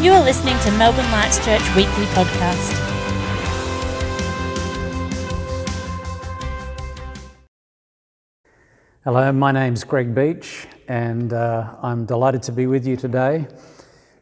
You 0.00 0.12
are 0.12 0.22
listening 0.22 0.56
to 0.60 0.70
Melbourne 0.78 1.10
Lights 1.10 1.44
Church 1.44 1.60
Weekly 1.74 2.04
Podcast. 2.14 2.72
Hello, 9.02 9.32
my 9.32 9.50
name's 9.50 9.82
Greg 9.82 10.14
Beach, 10.14 10.68
and 10.86 11.32
uh, 11.32 11.74
I'm 11.82 12.06
delighted 12.06 12.44
to 12.44 12.52
be 12.52 12.68
with 12.68 12.86
you 12.86 12.94
today. 12.94 13.48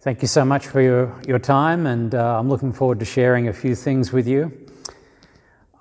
Thank 0.00 0.22
you 0.22 0.28
so 0.28 0.46
much 0.46 0.66
for 0.66 0.80
your, 0.80 1.14
your 1.28 1.38
time, 1.38 1.84
and 1.84 2.14
uh, 2.14 2.38
I'm 2.38 2.48
looking 2.48 2.72
forward 2.72 2.98
to 3.00 3.04
sharing 3.04 3.48
a 3.48 3.52
few 3.52 3.74
things 3.74 4.14
with 4.14 4.26
you. 4.26 4.50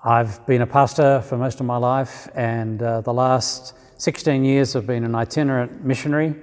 I've 0.04 0.46
been 0.46 0.60
a 0.60 0.66
pastor 0.66 1.22
for 1.22 1.38
most 1.38 1.58
of 1.60 1.64
my 1.64 1.78
life, 1.78 2.28
and 2.34 2.82
uh, 2.82 3.00
the 3.00 3.14
last 3.14 3.72
16 3.96 4.44
years 4.44 4.76
I've 4.76 4.86
been 4.86 5.04
an 5.04 5.14
itinerant 5.14 5.82
missionary. 5.82 6.34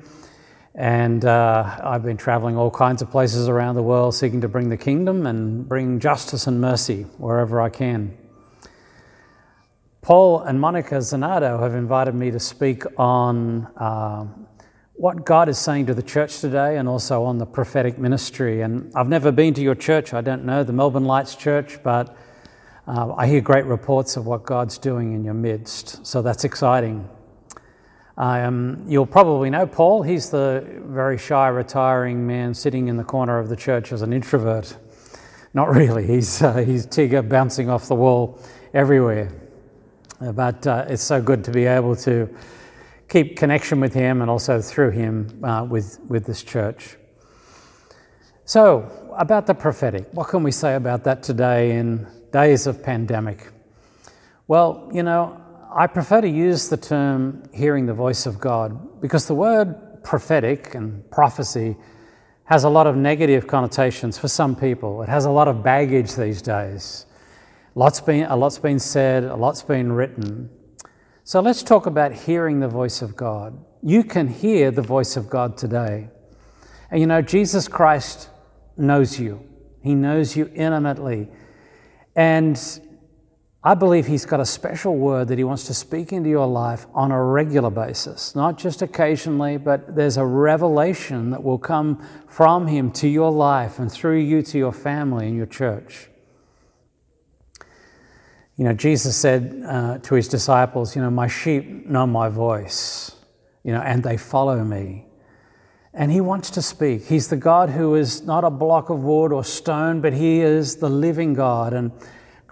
And 0.75 1.23
uh, 1.23 1.79
I've 1.83 2.03
been 2.03 2.17
traveling 2.17 2.57
all 2.57 2.71
kinds 2.71 3.03
of 3.03 3.11
places 3.11 3.47
around 3.47 3.75
the 3.75 3.83
world 3.83 4.15
seeking 4.15 4.41
to 4.41 4.47
bring 4.47 4.69
the 4.69 4.77
kingdom 4.77 5.27
and 5.27 5.67
bring 5.67 5.99
justice 5.99 6.47
and 6.47 6.59
mercy 6.59 7.03
wherever 7.17 7.61
I 7.61 7.69
can. 7.69 8.17
Paul 10.01 10.41
and 10.41 10.59
Monica 10.59 10.95
Zanardo 10.95 11.59
have 11.61 11.75
invited 11.75 12.15
me 12.15 12.31
to 12.31 12.39
speak 12.39 12.83
on 12.97 13.67
uh, 13.77 14.25
what 14.95 15.25
God 15.25 15.47
is 15.47 15.59
saying 15.59 15.85
to 15.85 15.93
the 15.93 16.03
church 16.03 16.41
today 16.41 16.77
and 16.77 16.89
also 16.89 17.23
on 17.23 17.37
the 17.37 17.45
prophetic 17.45 17.97
ministry. 17.97 18.61
And 18.61 18.91
I've 18.95 19.07
never 19.07 19.31
been 19.31 19.53
to 19.53 19.61
your 19.61 19.75
church, 19.75 20.13
I 20.13 20.21
don't 20.21 20.43
know, 20.43 20.63
the 20.63 20.73
Melbourne 20.73 21.05
Lights 21.05 21.35
Church, 21.35 21.81
but 21.83 22.17
uh, 22.87 23.13
I 23.13 23.27
hear 23.27 23.41
great 23.41 23.65
reports 23.65 24.17
of 24.17 24.25
what 24.25 24.43
God's 24.43 24.77
doing 24.77 25.13
in 25.13 25.23
your 25.23 25.35
midst. 25.35 26.05
So 26.05 26.21
that's 26.21 26.43
exciting. 26.43 27.07
Um, 28.17 28.85
you'll 28.87 29.07
probably 29.07 29.49
know 29.49 29.65
Paul. 29.65 30.03
He's 30.03 30.29
the 30.29 30.81
very 30.85 31.17
shy, 31.17 31.47
retiring 31.47 32.27
man 32.27 32.53
sitting 32.53 32.87
in 32.87 32.97
the 32.97 33.03
corner 33.03 33.39
of 33.39 33.49
the 33.49 33.55
church 33.55 33.91
as 33.91 34.01
an 34.01 34.13
introvert. 34.13 34.75
Not 35.53 35.69
really. 35.69 36.05
He's, 36.05 36.41
uh, 36.41 36.57
he's 36.57 36.85
Tigger 36.85 37.27
bouncing 37.27 37.69
off 37.69 37.87
the 37.87 37.95
wall 37.95 38.39
everywhere. 38.73 39.31
But 40.19 40.65
uh, 40.65 40.85
it's 40.87 41.03
so 41.03 41.21
good 41.21 41.43
to 41.45 41.51
be 41.51 41.65
able 41.65 41.95
to 41.97 42.29
keep 43.09 43.37
connection 43.37 43.79
with 43.79 43.93
him 43.93 44.21
and 44.21 44.29
also 44.29 44.61
through 44.61 44.91
him 44.91 45.43
uh, 45.43 45.63
with, 45.63 45.99
with 46.07 46.25
this 46.25 46.43
church. 46.43 46.97
So, 48.45 49.13
about 49.17 49.47
the 49.47 49.53
prophetic, 49.53 50.07
what 50.11 50.27
can 50.27 50.43
we 50.43 50.51
say 50.51 50.75
about 50.75 51.03
that 51.05 51.23
today 51.23 51.77
in 51.77 52.07
days 52.31 52.67
of 52.67 52.83
pandemic? 52.83 53.49
Well, 54.47 54.89
you 54.93 55.03
know, 55.03 55.42
I 55.75 55.87
prefer 55.87 56.21
to 56.21 56.29
use 56.29 56.69
the 56.69 56.77
term 56.77 57.43
hearing 57.51 57.87
the 57.87 57.95
voice 57.95 58.27
of 58.27 58.39
God 58.39 59.01
because 59.01 59.25
the 59.25 59.33
word 59.33 60.03
prophetic 60.03 60.75
and 60.75 61.09
prophecy 61.09 61.75
has 62.43 62.63
a 62.63 62.69
lot 62.69 62.85
of 62.85 62.95
negative 62.95 63.47
connotations 63.47 64.17
for 64.17 64.27
some 64.27 64.55
people. 64.55 65.01
It 65.01 65.09
has 65.09 65.25
a 65.25 65.31
lot 65.31 65.47
of 65.47 65.63
baggage 65.63 66.15
these 66.15 66.43
days. 66.43 67.07
Lots 67.73 68.01
been, 68.01 68.25
a 68.25 68.35
lot's 68.35 68.59
been 68.59 68.77
said, 68.77 69.23
a 69.23 69.35
lot's 69.35 69.63
been 69.63 69.91
written. 69.91 70.51
So 71.23 71.39
let's 71.39 71.63
talk 71.63 71.87
about 71.87 72.13
hearing 72.13 72.59
the 72.59 72.67
voice 72.67 73.01
of 73.01 73.15
God. 73.15 73.57
You 73.81 74.03
can 74.03 74.27
hear 74.27 74.69
the 74.69 74.83
voice 74.83 75.17
of 75.17 75.27
God 75.27 75.57
today. 75.57 76.09
And 76.91 77.01
you 77.01 77.07
know, 77.07 77.23
Jesus 77.23 77.67
Christ 77.67 78.29
knows 78.77 79.19
you, 79.19 79.43
He 79.81 79.95
knows 79.95 80.35
you 80.35 80.51
intimately. 80.53 81.29
And 82.15 82.61
I 83.65 83.75
believe 83.75 84.07
He's 84.07 84.25
got 84.25 84.41
a 84.41 84.45
special 84.45 84.97
word 84.97 85.29
that 85.29 85.37
He 85.37 85.43
wants 85.45 85.65
to 85.67 85.73
speak 85.73 86.11
into 86.11 86.29
your 86.29 86.47
life 86.47 86.85
on 86.93 87.11
a 87.11 87.23
regular 87.23 87.69
basis, 87.69 88.35
not 88.35 88.57
just 88.57 88.81
occasionally, 88.81 89.57
but 89.57 89.95
there's 89.95 90.17
a 90.17 90.25
revelation 90.25 91.29
that 91.29 91.43
will 91.43 91.57
come 91.57 92.05
from 92.27 92.67
Him 92.67 92.91
to 92.91 93.07
your 93.07 93.31
life 93.31 93.79
and 93.79 93.89
through 93.89 94.19
you 94.19 94.41
to 94.41 94.57
your 94.57 94.73
family 94.73 95.27
and 95.27 95.37
your 95.37 95.45
church. 95.45 96.09
You 98.57 98.65
know, 98.65 98.73
Jesus 98.73 99.15
said 99.15 99.63
uh, 99.65 99.97
to 99.99 100.15
His 100.15 100.27
disciples, 100.27 100.95
You 100.95 101.01
know, 101.01 101.09
my 101.09 101.27
sheep 101.27 101.87
know 101.87 102.05
my 102.05 102.27
voice, 102.27 103.15
you 103.63 103.71
know, 103.71 103.81
and 103.81 104.03
they 104.03 104.17
follow 104.17 104.61
me. 104.63 105.05
And 105.93 106.11
he 106.11 106.21
wants 106.21 106.49
to 106.51 106.61
speak. 106.61 107.05
He's 107.05 107.27
the 107.27 107.37
God 107.37 107.69
who 107.69 107.93
is 107.93 108.23
not 108.23 108.43
a 108.43 108.49
block 108.49 108.89
of 108.89 109.03
wood 109.03 109.31
or 109.31 109.43
stone, 109.43 110.01
but 110.01 110.11
he 110.11 110.41
is 110.41 110.77
the 110.77 110.89
living 110.89 111.35
God. 111.35 111.71
And 111.71 111.91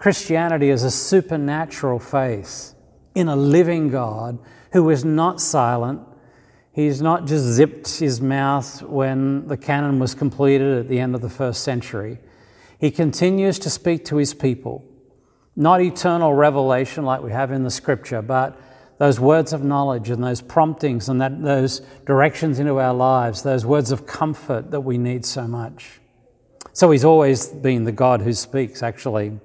Christianity 0.02 0.70
is 0.70 0.82
a 0.82 0.90
supernatural 0.90 2.00
faith 2.00 2.74
in 3.14 3.28
a 3.28 3.36
living 3.36 3.88
God 3.88 4.40
who 4.72 4.90
is 4.90 5.04
not 5.04 5.40
silent. 5.40 6.00
He's 6.72 7.00
not 7.00 7.24
just 7.28 7.44
zipped 7.44 7.98
his 7.98 8.20
mouth 8.20 8.82
when 8.82 9.46
the 9.46 9.56
canon 9.56 10.00
was 10.00 10.16
completed 10.16 10.76
at 10.76 10.88
the 10.88 10.98
end 10.98 11.14
of 11.14 11.20
the 11.20 11.28
first 11.28 11.62
century. 11.62 12.18
He 12.80 12.90
continues 12.90 13.60
to 13.60 13.70
speak 13.70 14.04
to 14.06 14.16
his 14.16 14.34
people. 14.34 14.84
Not 15.54 15.80
eternal 15.80 16.34
revelation 16.34 17.04
like 17.04 17.22
we 17.22 17.30
have 17.30 17.52
in 17.52 17.62
the 17.62 17.70
scripture, 17.70 18.22
but 18.22 18.60
those 18.98 19.20
words 19.20 19.52
of 19.52 19.62
knowledge 19.62 20.10
and 20.10 20.24
those 20.24 20.42
promptings 20.42 21.08
and 21.08 21.20
that, 21.20 21.40
those 21.40 21.78
directions 22.06 22.58
into 22.58 22.80
our 22.80 22.92
lives, 22.92 23.44
those 23.44 23.64
words 23.64 23.92
of 23.92 24.04
comfort 24.04 24.72
that 24.72 24.80
we 24.80 24.98
need 24.98 25.24
so 25.24 25.46
much. 25.46 26.00
So 26.72 26.90
he's 26.90 27.04
always 27.04 27.46
been 27.46 27.84
the 27.84 27.92
God 27.92 28.22
who 28.22 28.32
speaks, 28.32 28.82
actually. 28.82 29.38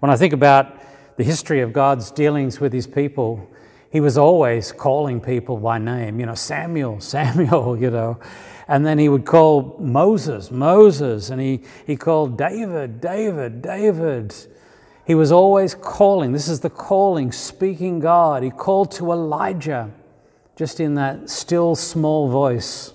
When 0.00 0.10
I 0.10 0.16
think 0.16 0.32
about 0.32 0.78
the 1.16 1.24
history 1.24 1.60
of 1.60 1.72
God's 1.72 2.10
dealings 2.10 2.58
with 2.58 2.72
his 2.72 2.86
people, 2.86 3.48
he 3.90 4.00
was 4.00 4.16
always 4.16 4.72
calling 4.72 5.20
people 5.20 5.58
by 5.58 5.78
name, 5.78 6.20
you 6.20 6.26
know, 6.26 6.34
Samuel, 6.34 7.00
Samuel, 7.00 7.76
you 7.76 7.90
know. 7.90 8.18
And 8.66 8.86
then 8.86 8.98
he 8.98 9.08
would 9.08 9.24
call 9.24 9.76
Moses, 9.80 10.50
Moses, 10.50 11.30
and 11.30 11.40
he, 11.40 11.60
he 11.86 11.96
called 11.96 12.38
David, 12.38 13.00
David, 13.00 13.62
David. 13.62 14.34
He 15.04 15.14
was 15.14 15.32
always 15.32 15.74
calling. 15.74 16.32
This 16.32 16.48
is 16.48 16.60
the 16.60 16.70
calling, 16.70 17.32
speaking 17.32 17.98
God. 17.98 18.42
He 18.42 18.50
called 18.50 18.92
to 18.92 19.10
Elijah 19.10 19.90
just 20.56 20.78
in 20.78 20.94
that 20.94 21.28
still 21.28 21.74
small 21.74 22.28
voice 22.28 22.92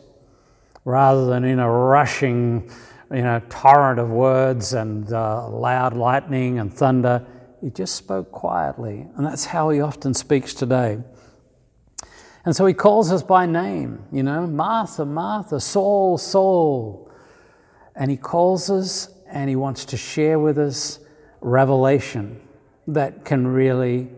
rather 0.86 1.26
than 1.26 1.44
in 1.44 1.60
a 1.60 1.70
rushing, 1.70 2.72
you 3.16 3.22
know, 3.22 3.42
torrent 3.48 3.98
of 3.98 4.10
words 4.10 4.74
and 4.74 5.12
uh, 5.14 5.48
loud 5.48 5.96
lightning 5.96 6.60
and 6.60 6.74
thunder. 6.74 7.26
He 7.62 7.70
just 7.70 7.96
spoke 7.96 8.30
quietly, 8.34 9.08
and 9.16 9.26
that's 9.26 9.46
how 9.46 9.70
he 9.70 9.80
often 9.80 10.14
speaks 10.14 10.54
today. 10.54 11.00
And 12.44 12.54
so 12.54 12.66
he 12.66 12.74
calls 12.74 13.14
us 13.14 13.24
by 13.24 13.46
name, 13.46 14.04
you 14.12 14.22
know, 14.22 14.46
Martha, 14.46 15.06
Martha, 15.06 15.62
Saul, 15.62 16.18
Saul. 16.18 17.10
And 17.96 18.12
he 18.12 18.18
calls 18.18 18.70
us 18.70 19.10
and 19.28 19.50
he 19.50 19.56
wants 19.56 19.86
to 19.86 19.98
share 19.98 20.38
with 20.38 20.60
us 20.60 21.00
revelation 21.40 22.40
that 22.88 23.26
can 23.26 23.48
really 23.48 24.10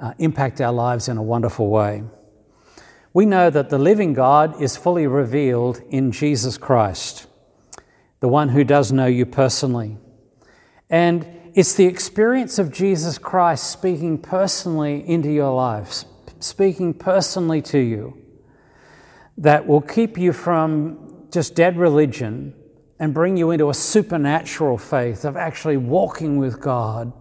uh, 0.00 0.14
impact 0.18 0.60
our 0.60 0.72
lives 0.72 1.08
in 1.08 1.18
a 1.18 1.22
wonderful 1.22 1.68
way. 1.68 2.04
We 3.12 3.26
know 3.26 3.50
that 3.50 3.68
the 3.68 3.78
living 3.78 4.14
God 4.14 4.62
is 4.62 4.76
fully 4.76 5.06
revealed 5.06 5.82
in 5.90 6.12
Jesus 6.12 6.56
Christ 6.56 7.26
the 8.20 8.28
one 8.28 8.50
who 8.50 8.64
does 8.64 8.92
know 8.92 9.06
you 9.06 9.26
personally. 9.26 9.96
And 10.88 11.26
it's 11.54 11.74
the 11.74 11.86
experience 11.86 12.58
of 12.58 12.72
Jesus 12.72 13.18
Christ 13.18 13.70
speaking 13.70 14.18
personally 14.18 15.06
into 15.08 15.30
your 15.30 15.52
lives, 15.54 16.04
speaking 16.38 16.94
personally 16.94 17.62
to 17.62 17.78
you, 17.78 18.16
that 19.38 19.66
will 19.66 19.80
keep 19.80 20.18
you 20.18 20.32
from 20.32 21.26
just 21.30 21.54
dead 21.54 21.76
religion 21.76 22.54
and 22.98 23.14
bring 23.14 23.36
you 23.36 23.50
into 23.50 23.70
a 23.70 23.74
supernatural 23.74 24.76
faith 24.76 25.24
of 25.24 25.36
actually 25.36 25.78
walking 25.78 26.36
with 26.36 26.60
God, 26.60 27.12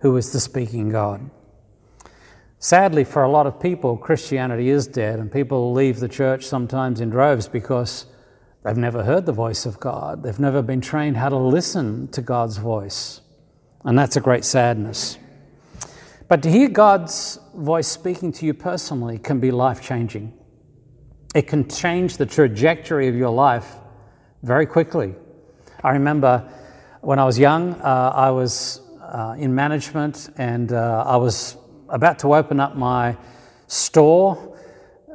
who 0.00 0.16
is 0.16 0.32
the 0.32 0.40
speaking 0.40 0.90
God. 0.90 1.30
Sadly, 2.58 3.04
for 3.04 3.22
a 3.22 3.30
lot 3.30 3.46
of 3.46 3.60
people, 3.60 3.96
Christianity 3.96 4.68
is 4.68 4.86
dead, 4.86 5.18
and 5.18 5.32
people 5.32 5.72
leave 5.72 6.00
the 6.00 6.08
church 6.08 6.44
sometimes 6.44 7.00
in 7.00 7.10
droves 7.10 7.48
because 7.48 8.06
They've 8.66 8.76
never 8.76 9.04
heard 9.04 9.26
the 9.26 9.32
voice 9.32 9.64
of 9.64 9.78
God. 9.78 10.24
They've 10.24 10.40
never 10.40 10.60
been 10.60 10.80
trained 10.80 11.16
how 11.16 11.28
to 11.28 11.36
listen 11.36 12.08
to 12.08 12.20
God's 12.20 12.56
voice. 12.56 13.20
And 13.84 13.96
that's 13.96 14.16
a 14.16 14.20
great 14.20 14.44
sadness. 14.44 15.18
But 16.26 16.42
to 16.42 16.50
hear 16.50 16.68
God's 16.68 17.38
voice 17.54 17.86
speaking 17.86 18.32
to 18.32 18.44
you 18.44 18.54
personally 18.54 19.20
can 19.20 19.38
be 19.38 19.52
life 19.52 19.80
changing. 19.80 20.36
It 21.32 21.42
can 21.42 21.68
change 21.68 22.16
the 22.16 22.26
trajectory 22.26 23.06
of 23.06 23.14
your 23.14 23.30
life 23.30 23.76
very 24.42 24.66
quickly. 24.66 25.14
I 25.84 25.92
remember 25.92 26.52
when 27.02 27.20
I 27.20 27.24
was 27.24 27.38
young, 27.38 27.74
uh, 27.74 28.12
I 28.16 28.32
was 28.32 28.80
uh, 29.00 29.36
in 29.38 29.54
management 29.54 30.30
and 30.38 30.72
uh, 30.72 31.04
I 31.06 31.18
was 31.18 31.56
about 31.88 32.18
to 32.18 32.34
open 32.34 32.58
up 32.58 32.74
my 32.74 33.16
store 33.68 34.55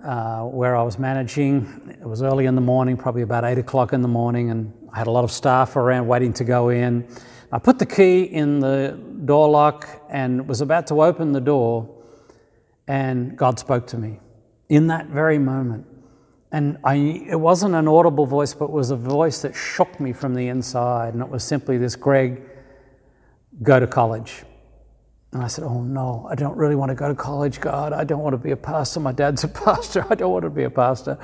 uh, 0.03 0.41
where 0.43 0.75
I 0.75 0.83
was 0.83 0.97
managing. 0.97 1.97
It 2.01 2.07
was 2.07 2.21
early 2.23 2.45
in 2.45 2.55
the 2.55 2.61
morning, 2.61 2.97
probably 2.97 3.21
about 3.21 3.43
eight 3.43 3.57
o'clock 3.57 3.93
in 3.93 4.01
the 4.01 4.07
morning, 4.07 4.49
and 4.49 4.73
I 4.93 4.97
had 4.97 5.07
a 5.07 5.11
lot 5.11 5.23
of 5.23 5.31
staff 5.31 5.75
around 5.75 6.07
waiting 6.07 6.33
to 6.33 6.43
go 6.43 6.69
in. 6.69 7.07
I 7.51 7.59
put 7.59 7.79
the 7.79 7.85
key 7.85 8.23
in 8.23 8.59
the 8.59 8.99
door 9.25 9.49
lock 9.49 9.87
and 10.09 10.47
was 10.47 10.61
about 10.61 10.87
to 10.87 11.03
open 11.03 11.33
the 11.33 11.41
door, 11.41 11.89
and 12.87 13.37
God 13.37 13.59
spoke 13.59 13.87
to 13.87 13.97
me 13.97 14.19
in 14.69 14.87
that 14.87 15.07
very 15.07 15.37
moment. 15.37 15.85
And 16.53 16.77
I, 16.83 16.95
it 17.29 17.39
wasn't 17.39 17.75
an 17.75 17.87
audible 17.87 18.25
voice, 18.25 18.53
but 18.53 18.65
it 18.65 18.71
was 18.71 18.91
a 18.91 18.95
voice 18.95 19.41
that 19.41 19.55
shook 19.55 19.99
me 19.99 20.11
from 20.11 20.33
the 20.33 20.47
inside. 20.47 21.13
And 21.13 21.23
it 21.23 21.29
was 21.29 21.43
simply 21.43 21.77
this 21.77 21.95
Greg, 21.95 22.41
go 23.63 23.79
to 23.79 23.87
college. 23.87 24.43
And 25.33 25.41
I 25.43 25.47
said, 25.47 25.63
Oh 25.63 25.81
no, 25.81 26.27
I 26.29 26.35
don't 26.35 26.57
really 26.57 26.75
want 26.75 26.89
to 26.89 26.95
go 26.95 27.07
to 27.07 27.15
college, 27.15 27.61
God. 27.61 27.93
I 27.93 28.03
don't 28.03 28.19
want 28.19 28.33
to 28.33 28.37
be 28.37 28.51
a 28.51 28.57
pastor. 28.57 28.99
My 28.99 29.11
dad's 29.11 29.43
a 29.43 29.47
pastor. 29.65 30.05
I 30.09 30.15
don't 30.15 30.31
want 30.31 30.43
to 30.43 30.49
be 30.49 30.63
a 30.63 30.69
pastor. 30.69 31.17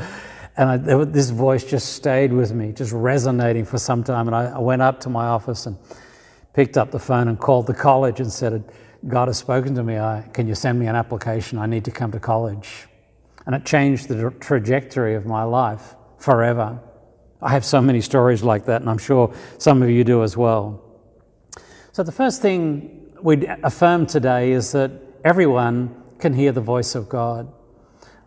And 0.56 0.69
I, 0.69 1.04
this 1.06 1.30
voice 1.30 1.63
just 1.63 1.94
stayed 1.94 2.33
with 2.33 2.51
me, 2.51 2.71
just 2.71 2.92
resonating 2.92 3.63
for 3.63 3.77
some 3.77 4.04
time. 4.04 4.27
And 4.27 4.36
I, 4.36 4.45
I 4.45 4.59
went 4.59 4.81
up 4.81 5.00
to 5.01 5.09
my 5.09 5.27
office 5.27 5.68
and 5.68 5.77
picked 6.54 6.77
up 6.77 6.89
the 6.89 7.00
phone 7.00 7.27
and 7.27 7.39
called 7.39 7.68
the 7.68 7.74
college 7.74 8.19
and 8.19 8.31
said, 8.31 8.63
God 9.07 9.27
has 9.27 9.38
spoken 9.38 9.75
to 9.75 9.83
me. 9.83 10.00
I, 10.00 10.27
can 10.33 10.48
you 10.48 10.56
send 10.56 10.80
me 10.80 10.88
an 10.88 10.95
application? 10.95 11.59
I 11.59 11.68
need 11.68 11.86
to 11.86 11.92
come 11.92 12.12
to 12.12 12.19
college. 12.19 12.88
And 13.45 13.54
it 13.54 13.65
changed 13.65 14.07
the 14.07 14.33
trajectory 14.39 15.13
of 15.13 15.27
my 15.27 15.44
life 15.44 15.95
forever. 16.18 16.80
I 17.42 17.51
have 17.51 17.63
so 17.63 17.80
many 17.80 18.01
stories 18.01 18.42
like 18.42 18.65
that, 18.65 18.81
and 18.81 18.89
I'm 18.89 18.98
sure 18.98 19.33
some 19.59 19.83
of 19.83 19.92
you 19.92 20.04
do 20.04 20.24
as 20.24 20.36
well. 20.36 20.83
So, 21.92 22.01
the 22.01 22.12
first 22.12 22.42
thing 22.42 22.96
we 23.21 23.47
affirm 23.63 24.05
today 24.05 24.51
is 24.51 24.71
that 24.73 24.91
everyone 25.23 25.95
can 26.19 26.33
hear 26.33 26.51
the 26.51 26.61
voice 26.61 26.95
of 26.95 27.09
God. 27.09 27.51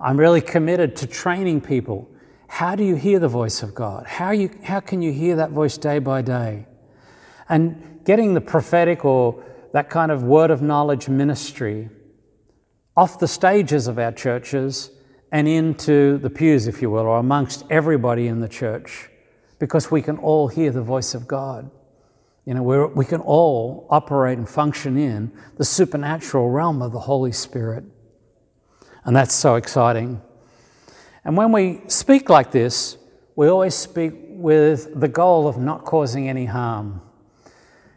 I'm 0.00 0.19
really 0.19 0.40
committed 0.40 0.96
to 0.96 1.06
training 1.06 1.60
people. 1.60 2.08
How 2.48 2.75
do 2.75 2.84
you 2.84 2.96
hear 2.96 3.19
the 3.19 3.28
voice 3.28 3.62
of 3.62 3.75
God? 3.75 4.06
How, 4.06 4.31
you, 4.31 4.50
how 4.64 4.81
can 4.81 5.02
you 5.02 5.12
hear 5.12 5.37
that 5.37 5.50
voice 5.50 5.78
day 5.78 5.98
by 5.98 6.22
day? 6.22 6.66
And 7.48 8.00
getting 8.04 8.34
the 8.34 8.40
prophetic 8.40 9.04
or 9.04 9.44
that 9.72 9.90
kind 9.90 10.10
of 10.10 10.22
word 10.22 10.50
of 10.50 10.62
knowledge 10.62 11.08
ministry 11.08 11.90
off 12.96 13.19
the 13.19 13.28
stages 13.28 13.86
of 13.86 13.98
our 13.98 14.12
churches 14.12 14.90
and 15.32 15.46
into 15.46 16.19
the 16.19 16.31
pews, 16.31 16.66
if 16.66 16.82
you 16.82 16.90
will, 16.90 17.06
or 17.06 17.19
amongst 17.19 17.64
everybody 17.70 18.26
in 18.26 18.40
the 18.40 18.48
church, 18.48 19.08
because 19.58 19.90
we 19.90 20.02
can 20.02 20.19
all 20.19 20.48
hear 20.48 20.72
the 20.72 20.82
voice 20.82 21.14
of 21.14 21.28
God. 21.28 21.70
You 22.44 22.54
know, 22.54 22.62
we 22.62 22.84
we 22.87 23.04
can 23.04 23.20
all 23.20 23.87
operate 23.90 24.38
and 24.38 24.48
function 24.48 24.96
in 24.96 25.32
the 25.56 25.64
supernatural 25.64 26.48
realm 26.48 26.82
of 26.82 26.92
the 26.92 27.00
Holy 27.00 27.32
Spirit. 27.32 27.84
And 29.04 29.14
that's 29.14 29.34
so 29.34 29.54
exciting. 29.56 30.20
And 31.25 31.37
when 31.37 31.52
we 31.52 31.82
speak 31.87 32.28
like 32.28 32.50
this, 32.50 32.96
we 33.37 33.48
always 33.48 33.75
speak 33.75 34.14
with 34.28 34.98
the 34.98 35.08
goal 35.08 35.46
of 35.46 35.58
not 35.58 35.84
causing 35.84 36.28
any 36.28 36.46
harm. 36.46 37.02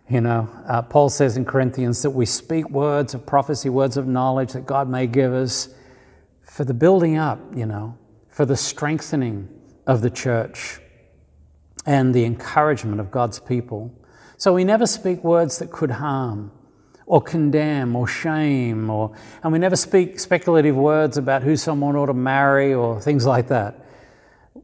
You 0.09 0.21
know, 0.21 0.49
uh, 0.67 0.81
Paul 0.81 1.09
says 1.09 1.37
in 1.37 1.45
Corinthians 1.45 2.01
that 2.01 2.11
we 2.11 2.25
speak 2.25 2.69
words 2.69 3.13
of 3.13 3.25
prophecy, 3.25 3.69
words 3.69 3.95
of 3.95 4.05
knowledge 4.05 4.53
that 4.53 4.65
God 4.65 4.89
may 4.89 5.07
give 5.07 5.33
us 5.33 5.73
for 6.43 6.65
the 6.65 6.73
building 6.73 7.17
up, 7.17 7.39
you 7.55 7.65
know, 7.65 7.97
for 8.27 8.45
the 8.45 8.57
strengthening 8.57 9.47
of 9.87 10.01
the 10.01 10.09
church 10.09 10.79
and 11.85 12.13
the 12.13 12.25
encouragement 12.25 12.99
of 12.99 13.11
God's 13.11 13.39
people. 13.39 13.91
So 14.43 14.51
we 14.51 14.65
never 14.65 14.85
speak 14.85 15.23
words 15.23 15.59
that 15.59 15.71
could 15.71 15.89
harm 15.89 16.51
or 17.05 17.21
condemn 17.21 17.95
or 17.95 18.09
shame 18.09 18.89
or 18.89 19.15
and 19.41 19.53
we 19.53 19.57
never 19.57 19.77
speak 19.77 20.19
speculative 20.19 20.75
words 20.75 21.15
about 21.15 21.43
who 21.43 21.55
someone 21.55 21.95
ought 21.95 22.07
to 22.07 22.13
marry 22.13 22.73
or 22.73 22.99
things 22.99 23.25
like 23.25 23.47
that. 23.47 23.85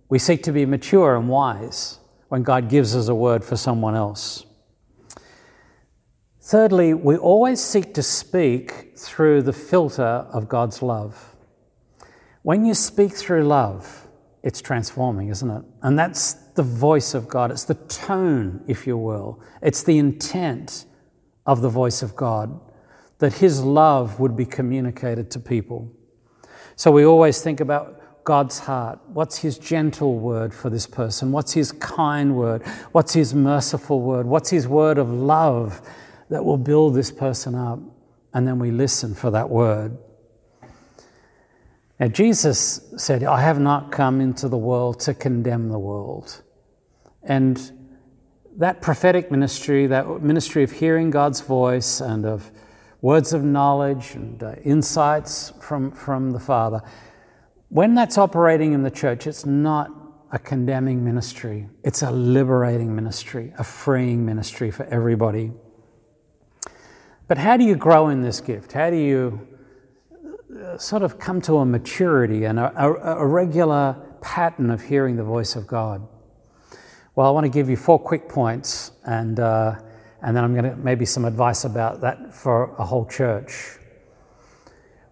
We 0.10 0.20
seek 0.20 0.44
to 0.44 0.52
be 0.52 0.66
mature 0.66 1.16
and 1.16 1.30
wise 1.30 1.98
when 2.28 2.44
God 2.44 2.68
gives 2.68 2.94
us 2.94 3.08
a 3.08 3.16
word 3.16 3.42
for 3.42 3.56
someone 3.56 3.96
else. 3.96 4.46
Thirdly, 6.42 6.94
we 6.94 7.16
always 7.16 7.62
seek 7.62 7.94
to 7.94 8.04
speak 8.04 8.98
through 8.98 9.44
the 9.44 9.54
filter 9.54 10.04
of 10.04 10.50
God's 10.50 10.82
love. 10.82 11.38
When 12.42 12.66
you 12.66 12.74
speak 12.74 13.14
through 13.14 13.46
love, 13.46 14.09
it's 14.44 14.62
transforming, 14.62 15.30
isn't 15.30 15.50
it? 15.50 15.64
And 15.82 16.00
that's 16.00 16.34
the 16.56 16.64
voice 16.64 17.14
of 17.14 17.28
God. 17.28 17.52
It's 17.52 17.66
the 17.66 17.76
tone, 17.76 18.64
if 18.68 18.88
you 18.88 18.98
will. 18.98 19.42
It's 19.62 19.84
the 19.84 19.98
intent 19.98 20.86
of 21.46 21.62
the 21.62 21.70
voice 21.70 22.02
of 22.02 22.16
God 22.16 22.60
that 23.20 23.34
His 23.34 23.62
love 23.62 24.20
would 24.20 24.36
be 24.36 24.46
communicated 24.46 25.30
to 25.32 25.40
people. 25.40 25.92
So 26.76 26.92
we 26.92 27.06
always 27.06 27.42
think 27.42 27.60
about 27.60 28.24
God's 28.24 28.60
heart. 28.60 29.00
What's 29.08 29.38
His 29.38 29.58
gentle 29.58 30.18
word 30.20 30.54
for 30.54 30.70
this 30.70 30.88
person? 30.88 31.32
What's 31.32 31.52
His 31.52 31.72
kind 31.74 32.36
word? 32.36 32.66
What's 32.92 33.14
His 33.14 33.34
merciful 33.34 34.02
word? 34.02 34.26
What's 34.26 34.50
His 34.50 34.68
word 34.68 34.98
of 34.98 35.10
love 35.10 35.82
that 36.30 36.46
will 36.46 36.58
build 36.58 36.96
this 36.96 37.12
person 37.12 37.56
up? 37.56 37.80
And 38.34 38.48
then 38.48 38.60
we 38.60 38.72
listen 38.72 39.16
for 39.16 39.32
that 39.32 39.50
word. 39.50 39.98
Now, 42.00 42.08
Jesus 42.08 42.82
said, 42.96 43.24
I 43.24 43.42
have 43.42 43.60
not 43.60 43.92
come 43.92 44.22
into 44.22 44.48
the 44.48 44.58
world 44.58 45.02
to 45.02 45.14
condemn 45.14 45.68
the 45.68 45.80
world. 45.80 46.42
And 47.24 47.60
that 48.58 48.82
prophetic 48.82 49.32
ministry, 49.32 49.88
that 49.88 50.22
ministry 50.22 50.64
of 50.64 50.72
hearing 50.72 51.10
God's 51.10 51.42
voice 51.42 52.00
and 52.00 52.26
of 52.26 52.52
words 53.02 53.34
of 53.34 53.44
knowledge 53.44 54.16
and 54.16 54.42
uh, 54.42 54.56
insights 54.64 55.52
from, 55.62 55.92
from 55.92 56.32
the 56.32 56.40
Father, 56.40 56.82
when 57.68 57.96
that's 57.96 58.18
operating 58.18 58.74
in 58.74 58.82
the 58.82 58.92
church, 58.92 59.28
it's 59.28 59.46
not 59.46 59.92
a 60.32 60.40
condemning 60.40 61.04
ministry, 61.04 61.68
it's 61.84 62.02
a 62.02 62.12
liberating 62.12 62.96
ministry, 62.96 63.54
a 63.58 63.64
freeing 63.64 64.26
ministry 64.26 64.72
for 64.72 64.86
everybody. 64.86 65.52
But 67.28 67.38
how 67.38 67.58
do 67.58 67.64
you 67.64 67.76
grow 67.76 68.10
in 68.10 68.22
this 68.22 68.40
gift? 68.40 68.72
How 68.72 68.90
do 68.90 68.96
you 68.96 69.48
sort 70.78 71.04
of 71.04 71.20
come 71.20 71.42
to 71.42 71.58
a 71.58 71.66
maturity 71.66 72.46
and 72.46 72.60
a, 72.60 72.74
a, 72.76 73.18
a 73.20 73.26
regular 73.26 73.96
pattern 74.22 74.70
of 74.70 74.82
hearing 74.82 75.16
the 75.16 75.24
voice 75.24 75.56
of 75.56 75.68
God? 75.68 76.08
Well, 77.16 77.28
I 77.28 77.32
want 77.32 77.46
to 77.46 77.50
give 77.50 77.70
you 77.70 77.76
four 77.76 78.00
quick 78.00 78.30
points, 78.30 78.92
and, 79.06 79.40
uh, 79.40 79.76
and 80.22 80.36
then 80.36 80.44
I'm 80.44 80.54
going 80.54 80.72
to 80.72 80.76
maybe 80.78 81.06
some 81.06 81.26
advice 81.26 81.66
about 81.66 82.02
that 82.02 82.34
for 82.34 82.76
a 82.78 82.86
whole 82.86 83.06
church. 83.06 83.78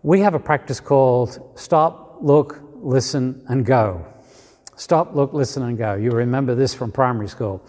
We 0.04 0.22
have 0.22 0.34
a 0.34 0.40
practice 0.40 0.80
called 0.80 1.52
stop, 1.56 2.20
look, 2.22 2.62
listen, 2.76 3.44
and 3.48 3.66
go. 3.66 4.06
Stop, 4.76 5.16
look, 5.16 5.34
listen, 5.34 5.64
and 5.64 5.78
go. 5.78 5.96
You 5.96 6.12
remember 6.12 6.56
this 6.56 6.74
from 6.74 6.92
primary 6.92 7.28
school 7.28 7.66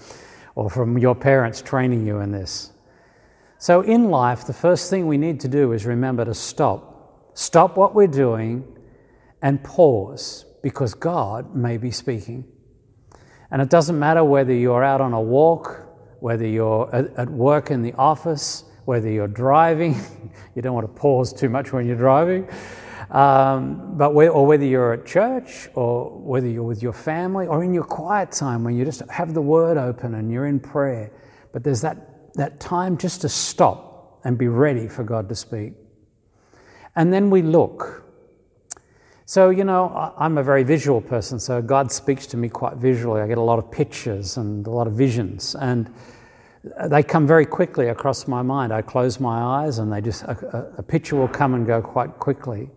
or 0.54 0.70
from 0.70 0.98
your 0.98 1.14
parents 1.14 1.62
training 1.62 2.06
you 2.06 2.20
in 2.20 2.30
this. 2.30 2.70
So, 3.58 3.80
in 3.80 4.10
life, 4.10 4.46
the 4.46 4.52
first 4.52 4.88
thing 4.88 5.06
we 5.06 5.18
need 5.18 5.40
to 5.40 5.48
do 5.48 5.72
is 5.72 5.84
remember 5.84 6.24
to 6.24 6.34
stop 6.34 6.88
Stop 7.38 7.76
what 7.76 7.94
we're 7.94 8.08
doing 8.08 8.67
and 9.42 9.62
pause 9.62 10.45
because 10.61 10.92
God 10.92 11.54
may 11.54 11.76
be 11.76 11.92
speaking. 11.92 12.45
And 13.52 13.62
it 13.62 13.71
doesn't 13.71 13.97
matter 13.97 14.25
whether 14.25 14.52
you're 14.52 14.83
out 14.83 15.00
on 15.00 15.12
a 15.12 15.21
walk, 15.21 15.87
whether 16.18 16.45
you're 16.45 16.92
at 16.92 17.30
work 17.30 17.71
in 17.71 17.80
the 17.80 17.92
office, 17.92 18.64
whether 18.87 19.09
you're 19.09 19.28
driving. 19.28 19.95
you 20.57 20.62
don't 20.62 20.75
want 20.75 20.92
to 20.92 21.00
pause 21.00 21.33
too 21.33 21.49
much 21.49 21.73
when 21.73 21.87
you're 21.87 21.95
driving. 21.95 22.49
Um, 23.12 23.97
but 23.97 24.11
or 24.16 24.45
whether 24.45 24.64
you're 24.64 24.95
at 24.95 25.07
church 25.07 25.68
or 25.75 26.11
whether 26.18 26.49
you're 26.49 26.64
with 26.64 26.83
your 26.83 26.92
family 26.92 27.47
or 27.47 27.62
in 27.62 27.73
your 27.73 27.85
quiet 27.85 28.33
time 28.33 28.64
when 28.64 28.76
you 28.76 28.85
just 28.85 29.09
have 29.11 29.33
the 29.33 29.42
word 29.42 29.76
open 29.76 30.16
and 30.16 30.33
you're 30.33 30.47
in 30.47 30.59
prayer. 30.59 31.12
But 31.52 31.62
there's 31.62 31.83
that, 31.83 32.35
that 32.35 32.59
time 32.59 32.99
just 32.99 33.21
to 33.21 33.28
stop 33.28 34.18
and 34.25 34.37
be 34.37 34.49
ready 34.49 34.88
for 34.88 35.04
God 35.04 35.28
to 35.28 35.37
speak 35.37 35.75
and 36.99 37.12
then 37.12 37.31
we 37.31 37.43
look. 37.43 38.02
So, 39.25 39.50
you 39.50 39.62
know, 39.62 40.12
I'm 40.19 40.37
a 40.37 40.43
very 40.43 40.64
visual 40.64 41.00
person, 41.00 41.38
so 41.38 41.62
God 41.62 41.93
speaks 41.93 42.26
to 42.26 42.37
me 42.37 42.49
quite 42.49 42.76
visually. 42.76 43.21
I 43.21 43.28
get 43.28 43.38
a 43.38 43.43
lot 43.52 43.61
of 43.61 43.71
pictures 43.71 44.37
and 44.37 44.67
a 44.67 44.71
lot 44.71 44.88
of 44.88 44.95
visions, 44.95 45.55
and 45.55 45.95
they 46.90 47.05
come 47.05 47.25
very 47.25 47.47
quickly 47.47 47.87
across 47.88 48.26
my 48.26 48.43
mind. 48.43 48.73
I 48.73 48.83
close 48.83 49.21
my 49.21 49.38
eyes, 49.62 49.78
and 49.78 49.93
they 49.93 50.00
just, 50.00 50.25
a, 50.25 50.75
a 50.78 50.83
picture 50.83 51.14
will 51.14 51.28
come 51.28 51.55
and 51.55 51.64
go 51.64 51.81
quite 51.81 52.19
quickly. 52.19 52.69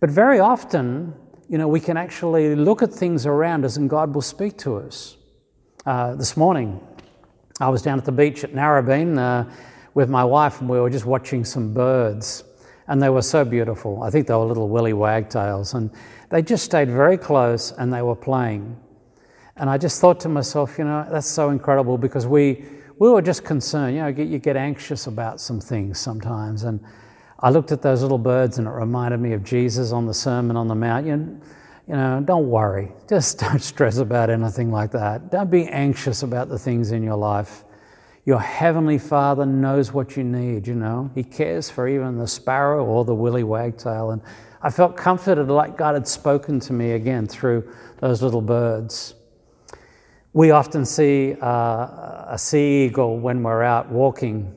But 0.00 0.10
very 0.10 0.38
often, 0.38 1.14
you 1.48 1.56
know, 1.56 1.66
we 1.66 1.80
can 1.80 1.96
actually 1.96 2.54
look 2.54 2.82
at 2.82 2.92
things 2.92 3.24
around 3.24 3.64
us, 3.64 3.78
and 3.78 3.88
God 3.88 4.14
will 4.14 4.22
speak 4.22 4.58
to 4.58 4.76
us. 4.76 5.16
Uh, 5.86 6.14
this 6.14 6.36
morning, 6.36 6.78
I 7.58 7.70
was 7.70 7.80
down 7.80 7.96
at 7.96 8.04
the 8.04 8.12
beach 8.12 8.44
at 8.44 8.52
Narrabeen 8.52 9.16
uh, 9.16 9.50
with 9.94 10.10
my 10.10 10.24
wife, 10.24 10.60
and 10.60 10.68
we 10.68 10.78
were 10.78 10.90
just 10.90 11.06
watching 11.06 11.42
some 11.42 11.72
birds 11.72 12.44
and 12.90 13.00
they 13.00 13.08
were 13.08 13.22
so 13.22 13.44
beautiful. 13.44 14.02
I 14.02 14.10
think 14.10 14.26
they 14.26 14.34
were 14.34 14.44
little 14.44 14.68
willy 14.68 14.92
wagtails, 14.92 15.74
and 15.74 15.90
they 16.28 16.42
just 16.42 16.64
stayed 16.64 16.90
very 16.90 17.16
close 17.16 17.70
and 17.72 17.92
they 17.92 18.02
were 18.02 18.16
playing. 18.16 18.76
And 19.56 19.70
I 19.70 19.78
just 19.78 20.00
thought 20.00 20.18
to 20.20 20.28
myself, 20.28 20.76
you 20.76 20.84
know, 20.84 21.06
that's 21.08 21.28
so 21.28 21.50
incredible 21.50 21.98
because 21.98 22.26
we, 22.26 22.64
we 22.98 23.08
were 23.08 23.22
just 23.22 23.44
concerned. 23.44 23.94
You 23.94 24.02
know, 24.02 24.08
you 24.08 24.38
get 24.38 24.56
anxious 24.56 25.06
about 25.06 25.40
some 25.40 25.60
things 25.60 26.00
sometimes. 26.00 26.64
And 26.64 26.80
I 27.38 27.50
looked 27.50 27.70
at 27.70 27.80
those 27.80 28.02
little 28.02 28.18
birds 28.18 28.58
and 28.58 28.66
it 28.66 28.70
reminded 28.70 29.20
me 29.20 29.34
of 29.34 29.44
Jesus 29.44 29.92
on 29.92 30.06
the 30.06 30.14
Sermon 30.14 30.56
on 30.56 30.66
the 30.66 30.74
Mount. 30.74 31.06
You 31.06 31.16
know, 31.16 31.40
you 31.86 31.94
know, 31.94 32.20
don't 32.24 32.48
worry. 32.48 32.90
Just 33.08 33.38
don't 33.40 33.62
stress 33.62 33.98
about 33.98 34.30
anything 34.30 34.72
like 34.72 34.90
that. 34.92 35.30
Don't 35.30 35.50
be 35.50 35.66
anxious 35.68 36.24
about 36.24 36.48
the 36.48 36.58
things 36.58 36.90
in 36.90 37.04
your 37.04 37.16
life. 37.16 37.64
Your 38.24 38.40
heavenly 38.40 38.98
Father 38.98 39.46
knows 39.46 39.92
what 39.92 40.16
you 40.16 40.24
need, 40.24 40.66
you 40.66 40.74
know. 40.74 41.10
He 41.14 41.24
cares 41.24 41.70
for 41.70 41.88
even 41.88 42.18
the 42.18 42.26
sparrow 42.26 42.84
or 42.84 43.04
the 43.04 43.14
willy 43.14 43.44
wagtail. 43.44 44.10
And 44.10 44.20
I 44.62 44.70
felt 44.70 44.96
comforted 44.96 45.48
like 45.48 45.76
God 45.78 45.94
had 45.94 46.06
spoken 46.06 46.60
to 46.60 46.72
me 46.74 46.92
again 46.92 47.26
through 47.26 47.72
those 47.98 48.22
little 48.22 48.42
birds. 48.42 49.14
We 50.34 50.50
often 50.50 50.84
see 50.84 51.34
uh, 51.40 52.26
a 52.28 52.36
sea 52.38 52.84
eagle 52.84 53.18
when 53.18 53.42
we're 53.42 53.62
out 53.62 53.90
walking. 53.90 54.54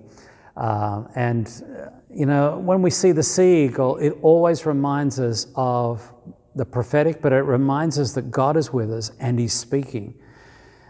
Uh, 0.58 1.06
and, 1.16 1.48
uh, 1.48 1.90
you 2.14 2.26
know, 2.26 2.60
when 2.60 2.82
we 2.82 2.90
see 2.90 3.12
the 3.14 3.24
sea 3.24 3.66
eagle, 3.66 3.98
it 3.98 4.12
always 4.22 4.66
reminds 4.66 5.20
us 5.20 5.48
of 5.56 6.14
the 6.54 6.66
prophetic, 6.66 7.22
but 7.22 7.32
it 7.32 7.42
reminds 7.42 7.98
us 7.98 8.14
that 8.14 8.30
God 8.30 8.58
is 8.58 8.72
with 8.72 8.92
us 8.92 9.12
and 9.20 9.40
He's 9.40 9.54
speaking. 9.54 10.14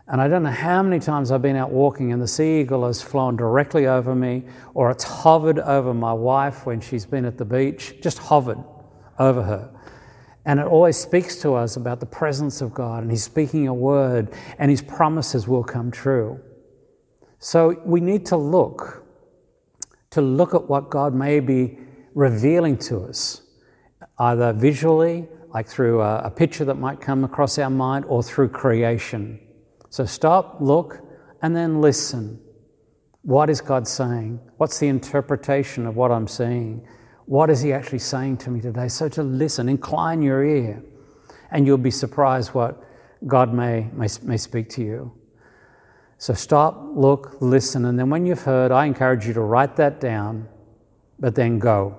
And 0.08 0.20
I 0.20 0.28
don't 0.28 0.44
know 0.44 0.52
how 0.52 0.84
many 0.84 1.00
times 1.00 1.32
I've 1.32 1.42
been 1.42 1.56
out 1.56 1.72
walking 1.72 2.12
and 2.12 2.22
the 2.22 2.28
sea 2.28 2.60
eagle 2.60 2.86
has 2.86 3.02
flown 3.02 3.38
directly 3.38 3.88
over 3.88 4.14
me, 4.14 4.44
or 4.74 4.92
it's 4.92 5.04
hovered 5.04 5.60
over 5.60 5.94
my 5.94 6.12
wife 6.12 6.66
when 6.66 6.82
she's 6.82 7.06
been 7.06 7.24
at 7.24 7.38
the 7.38 7.46
beach, 7.46 8.02
just 8.02 8.18
hovered 8.18 8.62
over 9.18 9.42
her. 9.42 9.74
And 10.46 10.60
it 10.60 10.66
always 10.66 10.98
speaks 10.98 11.38
to 11.38 11.54
us 11.54 11.78
about 11.78 12.02
the 12.02 12.06
presence 12.06 12.60
of 12.60 12.74
God, 12.74 13.04
and 13.04 13.12
He's 13.12 13.24
speaking 13.24 13.68
a 13.68 13.74
word, 13.74 14.34
and 14.60 14.70
His 14.70 14.82
promises 14.82 15.48
will 15.48 15.64
come 15.64 15.90
true. 15.90 16.40
So 17.40 17.82
we 17.86 18.02
need 18.02 18.26
to 18.28 18.38
look, 18.38 19.06
to 20.12 20.22
look 20.22 20.54
at 20.54 20.68
what 20.68 20.90
God 20.90 21.14
may 21.14 21.40
be 21.40 21.78
revealing 22.14 22.78
to 22.80 23.06
us, 23.06 23.42
either 24.20 24.52
visually, 24.52 25.30
like 25.54 25.68
through 25.68 26.02
a, 26.02 26.24
a 26.24 26.32
picture 26.32 26.66
that 26.66 26.76
might 26.76 27.00
come 27.00 27.24
across 27.24 27.58
our 27.58 27.70
mind, 27.70 28.04
or 28.06 28.22
through 28.22 28.50
creation. 28.50 29.40
So 29.94 30.06
stop, 30.06 30.58
look, 30.60 31.02
and 31.44 31.56
then 31.56 31.80
listen. 31.80 32.40
What 33.22 33.48
is 33.52 33.62
God 33.62 33.88
saying? 33.88 34.40
What's 34.58 34.80
the 34.80 34.88
interpretation 34.88 35.86
of 35.86 35.96
what 35.96 36.10
I'm 36.10 36.28
seeing? 36.28 36.84
What 37.26 37.52
is 37.52 37.62
He 37.62 37.74
actually 37.74 38.00
saying 38.00 38.38
to 38.38 38.50
me 38.50 38.60
today? 38.60 38.88
So 38.88 39.08
to 39.10 39.22
listen, 39.22 39.70
incline 39.70 40.24
your 40.24 40.44
ear, 40.44 40.84
and 41.52 41.68
you'll 41.68 41.78
be 41.78 41.92
surprised 41.92 42.56
what 42.56 42.84
God 43.28 43.54
may, 43.54 43.88
may, 43.94 44.08
may 44.24 44.36
speak 44.36 44.68
to 44.70 44.82
you. 44.82 45.12
So 46.18 46.34
stop, 46.34 46.84
look, 46.96 47.38
listen, 47.40 47.86
and 47.86 48.00
then 48.00 48.10
when 48.10 48.26
you've 48.26 48.42
heard, 48.42 48.72
I 48.72 48.88
encourage 48.88 49.28
you 49.28 49.34
to 49.36 49.42
write 49.42 49.76
that 49.76 50.00
down, 50.00 50.48
but 51.20 51.36
then 51.36 51.60
go. 51.60 51.96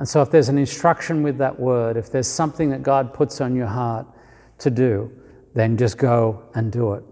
And 0.00 0.08
so 0.08 0.22
if 0.22 0.32
there's 0.32 0.48
an 0.48 0.58
instruction 0.58 1.22
with 1.22 1.38
that 1.38 1.60
word, 1.60 1.96
if 1.96 2.10
there's 2.10 2.26
something 2.26 2.70
that 2.70 2.82
God 2.82 3.14
puts 3.14 3.40
on 3.40 3.54
your 3.54 3.68
heart 3.68 4.08
to 4.58 4.70
do, 4.72 5.12
then 5.54 5.76
just 5.76 5.98
go 5.98 6.42
and 6.54 6.72
do 6.72 6.94
it. 6.94 7.04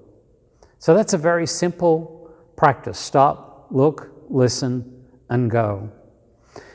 So 0.80 0.94
that's 0.94 1.12
a 1.12 1.18
very 1.18 1.46
simple 1.46 2.30
practice. 2.56 2.98
Stop, 2.98 3.66
look, 3.70 4.10
listen, 4.30 5.04
and 5.28 5.50
go. 5.50 5.92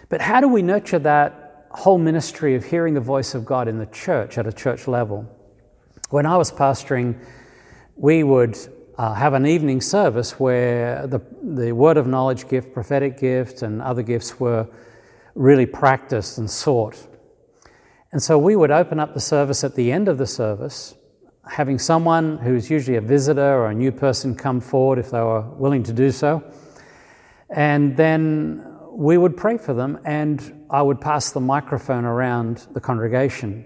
But 0.10 0.22
how 0.22 0.40
do 0.42 0.48
we 0.48 0.62
nurture 0.62 1.00
that 1.00 1.68
whole 1.72 1.98
ministry 1.98 2.54
of 2.54 2.64
hearing 2.64 2.94
the 2.94 3.02
voice 3.02 3.34
of 3.34 3.46
God 3.46 3.68
in 3.68 3.80
the 3.80 3.88
church 3.88 4.38
at 4.38 4.46
a 4.46 4.54
church 4.54 4.88
level? 4.88 5.28
When 6.12 6.28
I 6.28 6.38
was 6.38 6.52
pastoring, 6.52 7.20
we 7.96 8.22
would 8.24 8.56
uh, 9.00 9.16
have 9.16 9.34
an 9.34 9.48
evening 9.48 9.82
service 9.82 10.40
where 10.40 11.08
the, 11.08 11.20
the 11.42 11.72
word 11.72 11.98
of 11.98 12.06
knowledge 12.06 12.48
gift, 12.48 12.74
prophetic 12.76 13.20
gift, 13.20 13.64
and 13.64 13.82
other 13.82 14.04
gifts 14.04 14.40
were 14.40 14.68
really 15.34 15.66
practiced 15.66 16.38
and 16.38 16.48
sought. 16.48 17.08
And 18.12 18.22
so 18.22 18.38
we 18.38 18.56
would 18.56 18.70
open 18.70 19.00
up 19.00 19.16
the 19.16 19.20
service 19.20 19.64
at 19.64 19.74
the 19.74 19.92
end 19.92 20.08
of 20.08 20.20
the 20.20 20.28
service, 20.28 20.94
having 21.50 21.80
someone 21.80 22.38
who's 22.38 22.70
usually 22.70 22.98
a 22.98 23.02
visitor 23.02 23.56
or 23.56 23.68
a 23.68 23.74
new 23.74 23.92
person 23.92 24.36
come 24.36 24.60
forward 24.60 25.00
if 25.00 25.12
they 25.12 25.20
were 25.20 25.42
willing 25.42 25.84
to 25.84 25.94
do 25.94 26.12
so. 26.12 26.44
And 27.50 27.96
then 27.96 28.66
we 28.92 29.18
would 29.18 29.38
pray 29.38 29.58
for 29.58 29.74
them, 29.74 30.00
and 30.06 30.66
I 30.70 30.82
would 30.82 31.02
pass 31.02 31.32
the 31.32 31.42
microphone 31.42 32.06
around 32.06 32.68
the 32.74 32.80
congregation. 32.80 33.66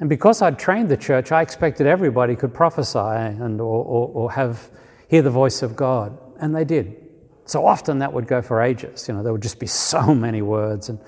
And 0.00 0.08
because 0.08 0.42
I'd 0.42 0.58
trained 0.58 0.88
the 0.88 0.96
church, 0.96 1.30
I 1.30 1.42
expected 1.42 1.86
everybody 1.86 2.34
could 2.34 2.52
prophesy 2.52 2.98
and 2.98 3.60
or, 3.60 3.84
or, 3.84 4.08
or 4.08 4.32
have 4.32 4.70
hear 5.08 5.22
the 5.22 5.30
voice 5.30 5.62
of 5.62 5.76
God, 5.76 6.18
and 6.40 6.54
they 6.54 6.64
did. 6.64 6.96
So 7.44 7.66
often 7.66 7.98
that 7.98 8.12
would 8.12 8.26
go 8.26 8.42
for 8.42 8.62
ages. 8.62 9.06
You 9.06 9.14
know, 9.14 9.22
there 9.22 9.32
would 9.32 9.42
just 9.42 9.58
be 9.58 9.66
so 9.66 10.14
many 10.26 10.42
words, 10.42 10.88
and 10.88 10.98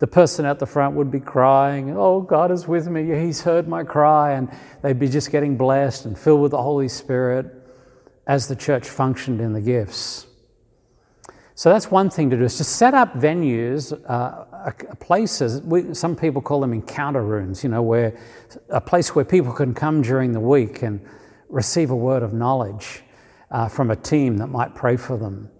the 0.00 0.06
person 0.06 0.44
at 0.44 0.58
the 0.58 0.66
front 0.66 0.96
would 0.96 1.10
be 1.10 1.20
crying, 1.20 1.96
"Oh, 1.96 2.20
God 2.20 2.50
is 2.50 2.66
with 2.66 2.88
me. 2.88 3.04
He's 3.04 3.42
heard 3.42 3.68
my 3.68 3.84
cry," 3.84 4.32
and 4.32 4.48
they'd 4.82 4.98
be 4.98 5.08
just 5.08 5.30
getting 5.30 5.56
blessed 5.56 6.06
and 6.06 6.18
filled 6.18 6.40
with 6.40 6.50
the 6.50 6.62
Holy 6.62 6.88
Spirit 6.88 7.46
as 8.26 8.48
the 8.48 8.56
church 8.56 8.88
functioned 8.88 9.40
in 9.40 9.52
the 9.52 9.60
gifts. 9.60 10.26
So 11.54 11.68
that's 11.68 11.90
one 11.90 12.08
thing 12.08 12.30
to 12.30 12.38
do 12.38 12.44
is 12.44 12.56
to 12.56 12.64
set 12.64 12.94
up 12.94 13.14
venues, 13.14 13.92
uh, 14.08 14.72
places. 15.00 15.60
We, 15.60 15.92
some 15.92 16.16
people 16.16 16.40
call 16.40 16.60
them 16.60 16.72
encounter 16.72 17.22
rooms. 17.22 17.62
You 17.62 17.68
know, 17.68 17.82
where 17.82 18.16
a 18.70 18.80
place 18.80 19.14
where 19.14 19.26
people 19.26 19.52
can 19.52 19.74
come 19.74 20.00
during 20.00 20.32
the 20.32 20.40
week 20.40 20.82
and 20.82 21.00
receive 21.50 21.90
a 21.90 21.96
word 21.96 22.22
of 22.22 22.32
knowledge 22.32 23.02
uh, 23.50 23.68
from 23.68 23.90
a 23.90 23.96
team 23.96 24.38
that 24.38 24.46
might 24.46 24.74
pray 24.74 24.96
for 24.96 25.18
them. 25.18 25.50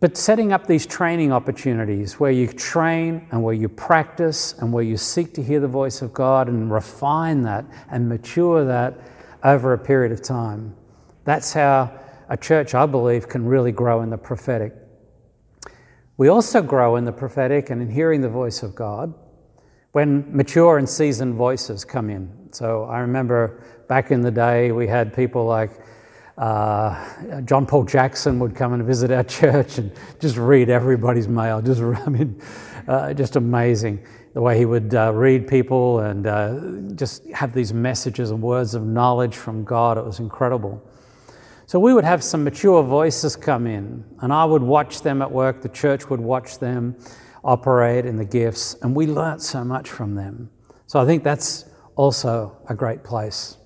But 0.00 0.16
setting 0.16 0.52
up 0.52 0.66
these 0.66 0.86
training 0.86 1.32
opportunities 1.32 2.20
where 2.20 2.30
you 2.30 2.46
train 2.46 3.26
and 3.32 3.42
where 3.42 3.54
you 3.54 3.68
practice 3.68 4.54
and 4.60 4.72
where 4.72 4.84
you 4.84 4.96
seek 4.96 5.34
to 5.34 5.42
hear 5.42 5.58
the 5.58 5.66
voice 5.68 6.02
of 6.02 6.12
God 6.12 6.48
and 6.48 6.70
refine 6.70 7.42
that 7.42 7.64
and 7.90 8.08
mature 8.08 8.64
that 8.64 8.94
over 9.42 9.72
a 9.72 9.78
period 9.78 10.12
of 10.12 10.22
time. 10.22 10.76
That's 11.24 11.52
how 11.52 11.98
a 12.28 12.36
church, 12.36 12.74
I 12.74 12.86
believe, 12.86 13.28
can 13.28 13.44
really 13.44 13.72
grow 13.72 14.02
in 14.02 14.10
the 14.10 14.18
prophetic. 14.18 14.72
We 16.16 16.28
also 16.28 16.62
grow 16.62 16.96
in 16.96 17.04
the 17.04 17.12
prophetic 17.12 17.70
and 17.70 17.82
in 17.82 17.90
hearing 17.90 18.20
the 18.20 18.28
voice 18.28 18.62
of 18.62 18.74
God 18.76 19.14
when 19.92 20.36
mature 20.36 20.78
and 20.78 20.88
seasoned 20.88 21.34
voices 21.34 21.84
come 21.84 22.08
in. 22.08 22.48
So 22.52 22.84
I 22.84 23.00
remember 23.00 23.64
back 23.88 24.10
in 24.12 24.20
the 24.20 24.30
day, 24.30 24.70
we 24.70 24.86
had 24.86 25.12
people 25.12 25.44
like 25.44 25.70
uh, 26.38 27.42
John 27.42 27.66
Paul 27.66 27.84
Jackson 27.84 28.38
would 28.38 28.54
come 28.54 28.72
and 28.72 28.84
visit 28.84 29.10
our 29.10 29.24
church 29.40 29.78
and 29.78 29.92
just 30.20 30.36
read 30.36 30.70
everybody's 30.70 31.28
mail. 31.28 31.60
Just, 31.60 31.82
I 32.06 32.08
mean, 32.08 32.40
uh, 32.86 33.12
just 33.12 33.36
amazing 33.36 34.04
the 34.34 34.40
way 34.40 34.56
he 34.56 34.64
would 34.64 34.94
uh, 34.94 35.12
read 35.12 35.48
people 35.48 36.00
and 36.00 36.26
uh, 36.26 36.60
just 36.94 37.26
have 37.30 37.52
these 37.52 37.72
messages 37.72 38.30
and 38.30 38.40
words 38.40 38.74
of 38.74 38.84
knowledge 38.84 39.36
from 39.36 39.64
God. 39.64 39.98
It 39.98 40.04
was 40.04 40.20
incredible. 40.20 40.82
So 41.66 41.78
we 41.78 41.92
would 41.92 42.04
have 42.04 42.24
some 42.24 42.44
mature 42.44 42.82
voices 42.82 43.36
come 43.36 43.66
in, 43.66 44.02
and 44.22 44.32
I 44.32 44.46
would 44.46 44.62
watch 44.62 45.02
them 45.02 45.20
at 45.20 45.30
work. 45.30 45.60
The 45.60 45.68
church 45.68 46.08
would 46.08 46.20
watch 46.20 46.58
them 46.58 46.96
operate 47.44 48.06
in 48.06 48.16
the 48.16 48.24
gifts, 48.24 48.74
and 48.80 48.96
we 48.96 49.06
learnt 49.06 49.42
so 49.42 49.64
much 49.64 49.90
from 49.90 50.14
them. 50.14 50.50
So 50.86 50.98
I 50.98 51.04
think 51.04 51.24
that's 51.24 51.66
also 51.94 52.56
a 52.70 52.74
great 52.74 53.04
place. 53.04 53.57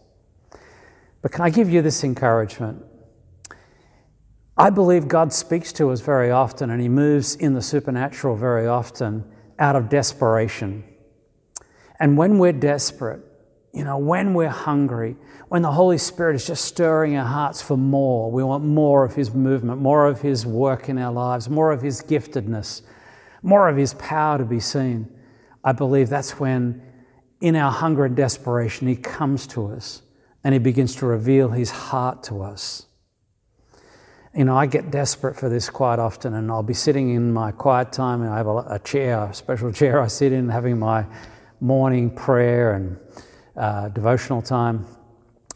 But 1.22 1.30
can 1.30 1.44
I 1.44 1.50
give 1.50 1.70
you 1.70 1.80
this 1.82 2.02
encouragement? 2.02 2.84
I 4.56 4.70
believe 4.70 5.08
God 5.08 5.32
speaks 5.32 5.72
to 5.74 5.90
us 5.90 6.00
very 6.00 6.30
often, 6.30 6.70
and 6.70 6.80
He 6.82 6.88
moves 6.88 7.36
in 7.36 7.54
the 7.54 7.62
supernatural 7.62 8.36
very 8.36 8.66
often 8.66 9.24
out 9.58 9.76
of 9.76 9.88
desperation. 9.88 10.84
And 11.98 12.18
when 12.18 12.38
we're 12.38 12.52
desperate, 12.52 13.22
you 13.72 13.84
know, 13.84 13.96
when 13.96 14.34
we're 14.34 14.48
hungry, 14.48 15.16
when 15.48 15.62
the 15.62 15.70
Holy 15.70 15.96
Spirit 15.96 16.34
is 16.34 16.46
just 16.46 16.64
stirring 16.64 17.16
our 17.16 17.24
hearts 17.24 17.62
for 17.62 17.76
more, 17.76 18.30
we 18.30 18.42
want 18.42 18.64
more 18.64 19.04
of 19.04 19.14
His 19.14 19.32
movement, 19.32 19.80
more 19.80 20.06
of 20.06 20.20
His 20.20 20.44
work 20.44 20.88
in 20.88 20.98
our 20.98 21.12
lives, 21.12 21.48
more 21.48 21.72
of 21.72 21.80
His 21.80 22.02
giftedness, 22.02 22.82
more 23.42 23.68
of 23.68 23.76
His 23.76 23.94
power 23.94 24.38
to 24.38 24.44
be 24.44 24.60
seen. 24.60 25.08
I 25.64 25.72
believe 25.72 26.08
that's 26.08 26.38
when, 26.38 26.82
in 27.40 27.56
our 27.56 27.70
hunger 27.70 28.04
and 28.04 28.16
desperation, 28.16 28.88
He 28.88 28.96
comes 28.96 29.46
to 29.48 29.68
us 29.72 30.02
and 30.44 30.52
He 30.54 30.58
begins 30.58 30.94
to 30.96 31.06
reveal 31.06 31.50
His 31.50 31.70
heart 31.70 32.22
to 32.24 32.42
us. 32.42 32.86
You 34.34 34.44
know, 34.44 34.56
I 34.56 34.66
get 34.66 34.90
desperate 34.90 35.36
for 35.36 35.48
this 35.48 35.68
quite 35.68 35.98
often, 35.98 36.34
and 36.34 36.50
I'll 36.50 36.62
be 36.62 36.74
sitting 36.74 37.10
in 37.10 37.32
my 37.32 37.52
quiet 37.52 37.92
time, 37.92 38.22
and 38.22 38.30
I 38.30 38.38
have 38.38 38.46
a, 38.46 38.56
a 38.70 38.78
chair, 38.78 39.24
a 39.24 39.34
special 39.34 39.72
chair 39.80 40.00
I 40.00 40.06
sit 40.06 40.32
in, 40.32 40.48
having 40.48 40.78
my 40.78 41.04
morning 41.60 42.10
prayer 42.10 42.72
and 42.72 42.98
uh, 43.56 43.88
devotional 43.88 44.42
time. 44.42 44.86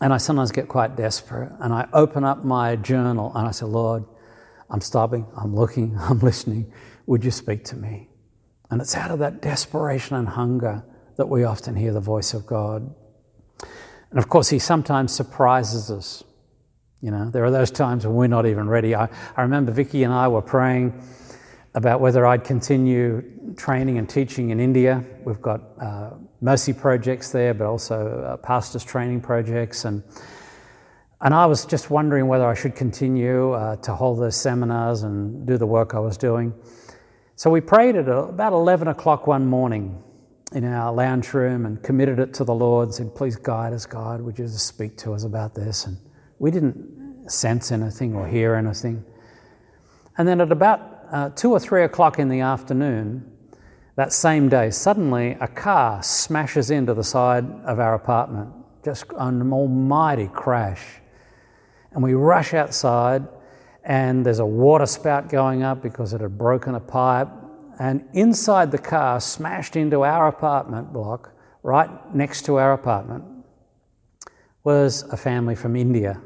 And 0.00 0.12
I 0.12 0.18
sometimes 0.18 0.52
get 0.52 0.68
quite 0.68 0.96
desperate. 0.96 1.50
And 1.60 1.72
I 1.72 1.88
open 1.92 2.22
up 2.22 2.44
my 2.44 2.76
journal 2.76 3.32
and 3.34 3.48
I 3.48 3.50
say, 3.50 3.64
Lord, 3.66 4.04
I'm 4.70 4.80
stopping, 4.80 5.26
I'm 5.36 5.54
looking, 5.54 5.96
I'm 6.00 6.20
listening. 6.20 6.72
Would 7.06 7.24
you 7.24 7.30
speak 7.30 7.64
to 7.66 7.76
me? 7.76 8.08
And 8.70 8.80
it's 8.80 8.96
out 8.96 9.10
of 9.10 9.20
that 9.20 9.40
desperation 9.40 10.16
and 10.16 10.28
hunger 10.28 10.84
that 11.16 11.26
we 11.28 11.44
often 11.44 11.76
hear 11.76 11.92
the 11.92 12.00
voice 12.00 12.34
of 12.34 12.46
God. 12.46 12.94
And 14.10 14.18
of 14.18 14.28
course, 14.28 14.48
He 14.48 14.58
sometimes 14.58 15.12
surprises 15.12 15.90
us. 15.90 16.24
You 17.00 17.10
know, 17.10 17.30
there 17.30 17.44
are 17.44 17.50
those 17.50 17.70
times 17.70 18.06
when 18.06 18.16
we're 18.16 18.26
not 18.26 18.46
even 18.46 18.68
ready. 18.68 18.94
I, 18.94 19.08
I 19.36 19.42
remember 19.42 19.72
Vicky 19.72 20.04
and 20.04 20.12
I 20.12 20.28
were 20.28 20.42
praying 20.42 21.00
about 21.74 22.00
whether 22.00 22.26
I'd 22.26 22.42
continue 22.42 23.22
training 23.56 23.98
and 23.98 24.08
teaching 24.08 24.50
in 24.50 24.60
India. 24.60 25.04
We've 25.24 25.42
got 25.42 25.60
uh, 25.80 26.10
mercy 26.40 26.72
projects 26.72 27.30
there, 27.32 27.52
but 27.52 27.66
also 27.66 28.22
uh, 28.22 28.36
pastors 28.38 28.82
training 28.82 29.20
projects. 29.20 29.84
And 29.84 30.02
And 31.20 31.32
I 31.34 31.46
was 31.46 31.64
just 31.64 31.90
wondering 31.90 32.28
whether 32.28 32.46
I 32.46 32.54
should 32.54 32.74
continue 32.74 33.52
uh, 33.52 33.76
to 33.76 33.94
hold 33.94 34.20
those 34.20 34.36
seminars 34.36 35.02
and 35.02 35.46
do 35.46 35.56
the 35.56 35.66
work 35.66 35.94
I 35.94 35.98
was 35.98 36.16
doing. 36.16 36.52
So 37.36 37.50
we 37.50 37.60
prayed 37.60 37.96
at 37.96 38.08
about 38.08 38.52
11 38.52 38.88
o'clock 38.88 39.26
one 39.26 39.46
morning 39.46 40.02
in 40.52 40.64
our 40.64 40.92
lounge 40.92 41.32
room 41.34 41.66
and 41.66 41.82
committed 41.82 42.18
it 42.18 42.32
to 42.34 42.44
the 42.44 42.54
Lord, 42.54 42.94
said, 42.94 43.14
Please 43.14 43.36
guide 43.36 43.72
us, 43.72 43.86
God. 43.86 44.20
Would 44.20 44.38
you 44.38 44.44
just 44.44 44.66
speak 44.66 44.96
to 44.98 45.12
us 45.12 45.24
about 45.24 45.54
this? 45.54 45.86
And 45.86 45.96
we 46.38 46.50
didn't 46.50 47.30
sense 47.30 47.72
anything 47.72 48.14
or 48.14 48.26
hear 48.26 48.54
anything. 48.54 49.04
And 50.18 50.26
then 50.26 50.40
at 50.40 50.52
about 50.52 50.80
uh, 51.10 51.30
two 51.30 51.50
or 51.50 51.60
three 51.60 51.84
o'clock 51.84 52.18
in 52.18 52.28
the 52.28 52.40
afternoon, 52.40 53.32
that 53.96 54.12
same 54.12 54.48
day, 54.48 54.70
suddenly 54.70 55.36
a 55.40 55.48
car 55.48 56.02
smashes 56.02 56.70
into 56.70 56.94
the 56.94 57.02
side 57.02 57.44
of 57.64 57.80
our 57.80 57.94
apartment, 57.94 58.50
just 58.84 59.06
an 59.18 59.52
almighty 59.52 60.28
crash. 60.32 60.82
And 61.92 62.02
we 62.02 62.12
rush 62.12 62.52
outside, 62.52 63.26
and 63.84 64.24
there's 64.24 64.38
a 64.38 64.46
water 64.46 64.86
spout 64.86 65.30
going 65.30 65.62
up 65.62 65.82
because 65.82 66.12
it 66.12 66.20
had 66.20 66.36
broken 66.36 66.74
a 66.74 66.80
pipe. 66.80 67.28
And 67.78 68.08
inside 68.14 68.70
the 68.70 68.78
car, 68.78 69.20
smashed 69.20 69.76
into 69.76 70.02
our 70.02 70.28
apartment 70.28 70.92
block, 70.92 71.32
right 71.62 71.90
next 72.14 72.42
to 72.46 72.56
our 72.56 72.72
apartment, 72.72 73.24
was 74.64 75.02
a 75.12 75.16
family 75.16 75.54
from 75.54 75.76
India. 75.76 76.20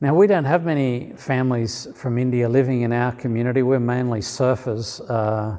Now, 0.00 0.14
we 0.14 0.26
don't 0.26 0.44
have 0.44 0.64
many 0.64 1.12
families 1.16 1.88
from 1.94 2.18
India 2.18 2.48
living 2.48 2.82
in 2.82 2.92
our 2.92 3.12
community. 3.12 3.62
We're 3.62 3.80
mainly 3.80 4.20
surfers 4.20 5.00
uh, 5.10 5.12
uh, 5.12 5.58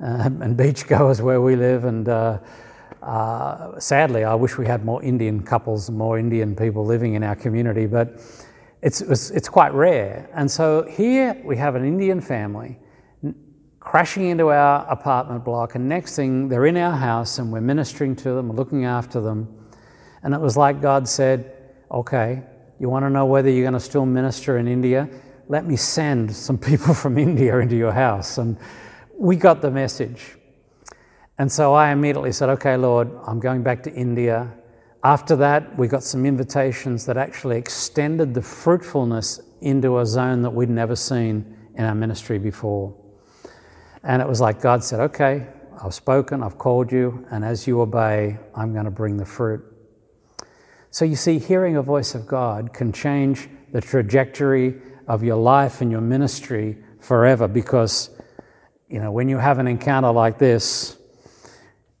and 0.00 0.56
beachgoers 0.58 1.20
where 1.20 1.40
we 1.40 1.56
live. 1.56 1.84
And 1.84 2.08
uh, 2.08 2.38
uh, 3.02 3.78
sadly, 3.78 4.24
I 4.24 4.34
wish 4.34 4.58
we 4.58 4.66
had 4.66 4.84
more 4.84 5.02
Indian 5.02 5.42
couples 5.42 5.88
and 5.88 5.96
more 5.96 6.18
Indian 6.18 6.54
people 6.54 6.84
living 6.84 7.14
in 7.14 7.22
our 7.22 7.36
community, 7.36 7.86
but 7.86 8.20
it's, 8.82 9.00
it's, 9.00 9.30
it's 9.30 9.48
quite 9.48 9.72
rare. 9.72 10.28
And 10.34 10.50
so 10.50 10.82
here 10.82 11.40
we 11.44 11.56
have 11.56 11.74
an 11.74 11.84
Indian 11.84 12.20
family 12.20 12.78
crashing 13.80 14.26
into 14.26 14.48
our 14.50 14.86
apartment 14.90 15.44
block, 15.44 15.74
and 15.74 15.88
next 15.88 16.14
thing 16.14 16.48
they're 16.48 16.66
in 16.66 16.76
our 16.76 16.96
house 16.96 17.38
and 17.38 17.50
we're 17.50 17.62
ministering 17.62 18.14
to 18.14 18.34
them, 18.34 18.52
looking 18.52 18.84
after 18.84 19.20
them. 19.20 19.48
And 20.22 20.34
it 20.34 20.40
was 20.40 20.56
like 20.56 20.80
God 20.80 21.08
said, 21.08 21.56
Okay, 21.90 22.42
you 22.78 22.88
want 22.88 23.04
to 23.04 23.10
know 23.10 23.26
whether 23.26 23.50
you're 23.50 23.64
going 23.64 23.74
to 23.74 23.80
still 23.80 24.06
minister 24.06 24.58
in 24.58 24.68
India? 24.68 25.08
Let 25.48 25.66
me 25.66 25.74
send 25.74 26.34
some 26.34 26.56
people 26.70 26.94
from 26.94 27.18
India 27.18 27.58
into 27.58 27.74
your 27.74 27.90
house. 27.90 28.38
And 28.38 28.56
we 29.18 29.34
got 29.34 29.60
the 29.60 29.70
message. 29.70 30.36
And 31.38 31.50
so 31.50 31.74
I 31.74 31.90
immediately 31.90 32.32
said, 32.32 32.50
Okay, 32.50 32.76
Lord, 32.76 33.10
I'm 33.26 33.40
going 33.40 33.62
back 33.62 33.82
to 33.84 33.92
India. 33.92 34.52
After 35.02 35.34
that, 35.36 35.78
we 35.78 35.88
got 35.88 36.02
some 36.02 36.26
invitations 36.26 37.06
that 37.06 37.16
actually 37.16 37.56
extended 37.56 38.34
the 38.34 38.42
fruitfulness 38.42 39.40
into 39.62 39.98
a 39.98 40.06
zone 40.06 40.42
that 40.42 40.50
we'd 40.50 40.68
never 40.68 40.94
seen 40.94 41.56
in 41.76 41.84
our 41.84 41.94
ministry 41.94 42.38
before. 42.38 42.94
And 44.02 44.22
it 44.22 44.28
was 44.28 44.40
like 44.40 44.60
God 44.60 44.82
said, 44.82 45.00
Okay, 45.00 45.46
I've 45.82 45.94
spoken, 45.94 46.42
I've 46.42 46.58
called 46.58 46.92
you, 46.92 47.26
and 47.30 47.44
as 47.44 47.66
you 47.66 47.80
obey, 47.80 48.38
I'm 48.54 48.72
going 48.72 48.84
to 48.84 48.90
bring 48.90 49.16
the 49.16 49.24
fruit. 49.24 49.64
So 50.90 51.04
you 51.04 51.16
see, 51.16 51.38
hearing 51.38 51.76
a 51.76 51.82
voice 51.82 52.14
of 52.14 52.26
God 52.26 52.72
can 52.72 52.92
change 52.92 53.48
the 53.72 53.80
trajectory 53.80 54.74
of 55.06 55.22
your 55.22 55.36
life 55.36 55.80
and 55.80 55.90
your 55.90 56.00
ministry 56.00 56.76
forever 57.00 57.48
because, 57.48 58.10
you 58.88 59.00
know, 59.00 59.12
when 59.12 59.28
you 59.28 59.38
have 59.38 59.58
an 59.58 59.68
encounter 59.68 60.10
like 60.10 60.38
this, 60.38 60.98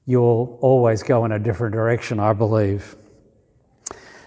you'll 0.06 0.58
always 0.60 1.02
go 1.02 1.24
in 1.24 1.32
a 1.32 1.38
different 1.38 1.72
direction, 1.72 2.18
I 2.18 2.32
believe. 2.32 2.96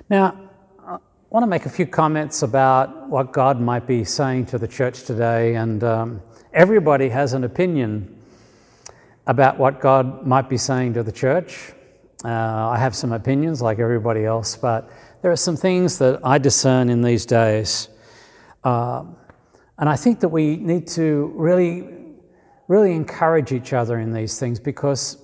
Now, 0.10 0.50
I 0.88 0.98
want 1.30 1.44
to 1.44 1.48
make 1.48 1.66
a 1.66 1.70
few 1.70 1.86
comments 1.86 2.42
about 2.42 3.10
what 3.10 3.34
God 3.34 3.60
might 3.60 3.86
be 3.86 4.04
saying 4.04 4.46
to 4.48 4.58
the 4.58 4.68
church 4.68 5.04
today, 5.04 5.56
and 5.56 5.84
um, 5.84 6.22
everybody 6.54 7.10
has 7.10 7.34
an 7.34 7.44
opinion 7.44 8.16
about 9.26 9.58
what 9.58 9.82
God 9.82 10.26
might 10.26 10.50
be 10.50 10.58
saying 10.58 10.94
to 10.94 11.04
the 11.04 11.12
church. 11.12 11.74
Uh, 12.24 12.30
I 12.30 12.78
have 12.78 12.96
some 12.96 13.12
opinions 13.12 13.62
like 13.62 13.80
everybody 13.80 14.24
else, 14.24 14.56
but 14.56 14.90
there 15.22 15.32
are 15.32 15.38
some 15.38 15.58
things 15.58 15.98
that 15.98 16.20
I 16.24 16.38
discern 16.38 16.90
in 16.90 17.02
these 17.02 17.26
days. 17.26 17.90
Uh, 18.64 19.06
and 19.78 19.90
I 19.90 19.96
think 19.96 20.20
that 20.20 20.30
we 20.30 20.58
need 20.58 20.88
to 20.90 21.34
really, 21.36 21.90
really 22.68 22.94
encourage 22.94 23.52
each 23.52 23.74
other 23.74 24.00
in 24.00 24.14
these 24.14 24.40
things 24.40 24.60
because 24.60 25.18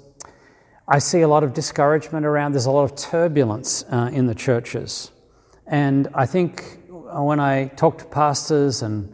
I 0.87 0.97
see 0.97 1.21
a 1.21 1.27
lot 1.27 1.43
of 1.43 1.53
discouragement 1.53 2.25
around. 2.25 2.53
There's 2.53 2.65
a 2.65 2.71
lot 2.71 2.85
of 2.85 2.95
turbulence 2.95 3.85
uh, 3.91 4.09
in 4.11 4.25
the 4.25 4.35
churches. 4.35 5.11
And 5.67 6.07
I 6.15 6.25
think 6.25 6.79
when 6.89 7.39
I 7.39 7.67
talk 7.67 7.99
to 7.99 8.05
pastors 8.05 8.81
and 8.81 9.13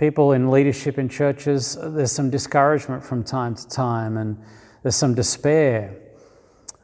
people 0.00 0.32
in 0.32 0.50
leadership 0.50 0.98
in 0.98 1.10
churches, 1.10 1.76
there's 1.78 2.10
some 2.10 2.30
discouragement 2.30 3.04
from 3.04 3.22
time 3.22 3.54
to 3.54 3.68
time 3.68 4.16
and 4.16 4.42
there's 4.82 4.96
some 4.96 5.14
despair. 5.14 5.94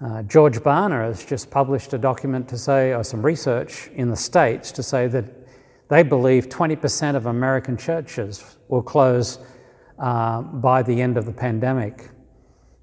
Uh, 0.04 0.22
George 0.24 0.58
Barna 0.58 1.06
has 1.06 1.24
just 1.24 1.50
published 1.50 1.94
a 1.94 1.98
document 1.98 2.46
to 2.50 2.58
say, 2.58 2.92
or 2.92 3.02
some 3.02 3.24
research 3.24 3.88
in 3.94 4.10
the 4.10 4.16
States 4.16 4.70
to 4.70 4.82
say 4.82 5.06
that 5.06 5.24
they 5.88 6.02
believe 6.02 6.50
20% 6.50 7.16
of 7.16 7.24
American 7.24 7.78
churches 7.78 8.58
will 8.68 8.82
close 8.82 9.38
uh, 9.98 10.42
by 10.42 10.82
the 10.82 11.00
end 11.00 11.16
of 11.16 11.24
the 11.24 11.32
pandemic. 11.32 12.10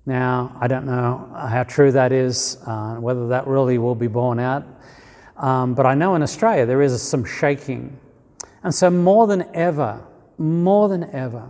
Now, 0.07 0.57
I 0.59 0.67
don't 0.67 0.87
know 0.87 1.31
how 1.47 1.61
true 1.61 1.91
that 1.91 2.11
is, 2.11 2.57
uh, 2.65 2.95
whether 2.95 3.27
that 3.27 3.45
really 3.45 3.77
will 3.77 3.93
be 3.93 4.07
borne 4.07 4.39
out, 4.39 4.65
um, 5.37 5.75
but 5.75 5.85
I 5.85 5.93
know 5.93 6.15
in 6.15 6.23
Australia 6.23 6.65
there 6.65 6.81
is 6.81 6.99
some 7.03 7.23
shaking. 7.23 7.99
And 8.63 8.73
so, 8.73 8.89
more 8.89 9.27
than 9.27 9.45
ever, 9.53 10.03
more 10.37 10.89
than 10.89 11.03
ever, 11.11 11.49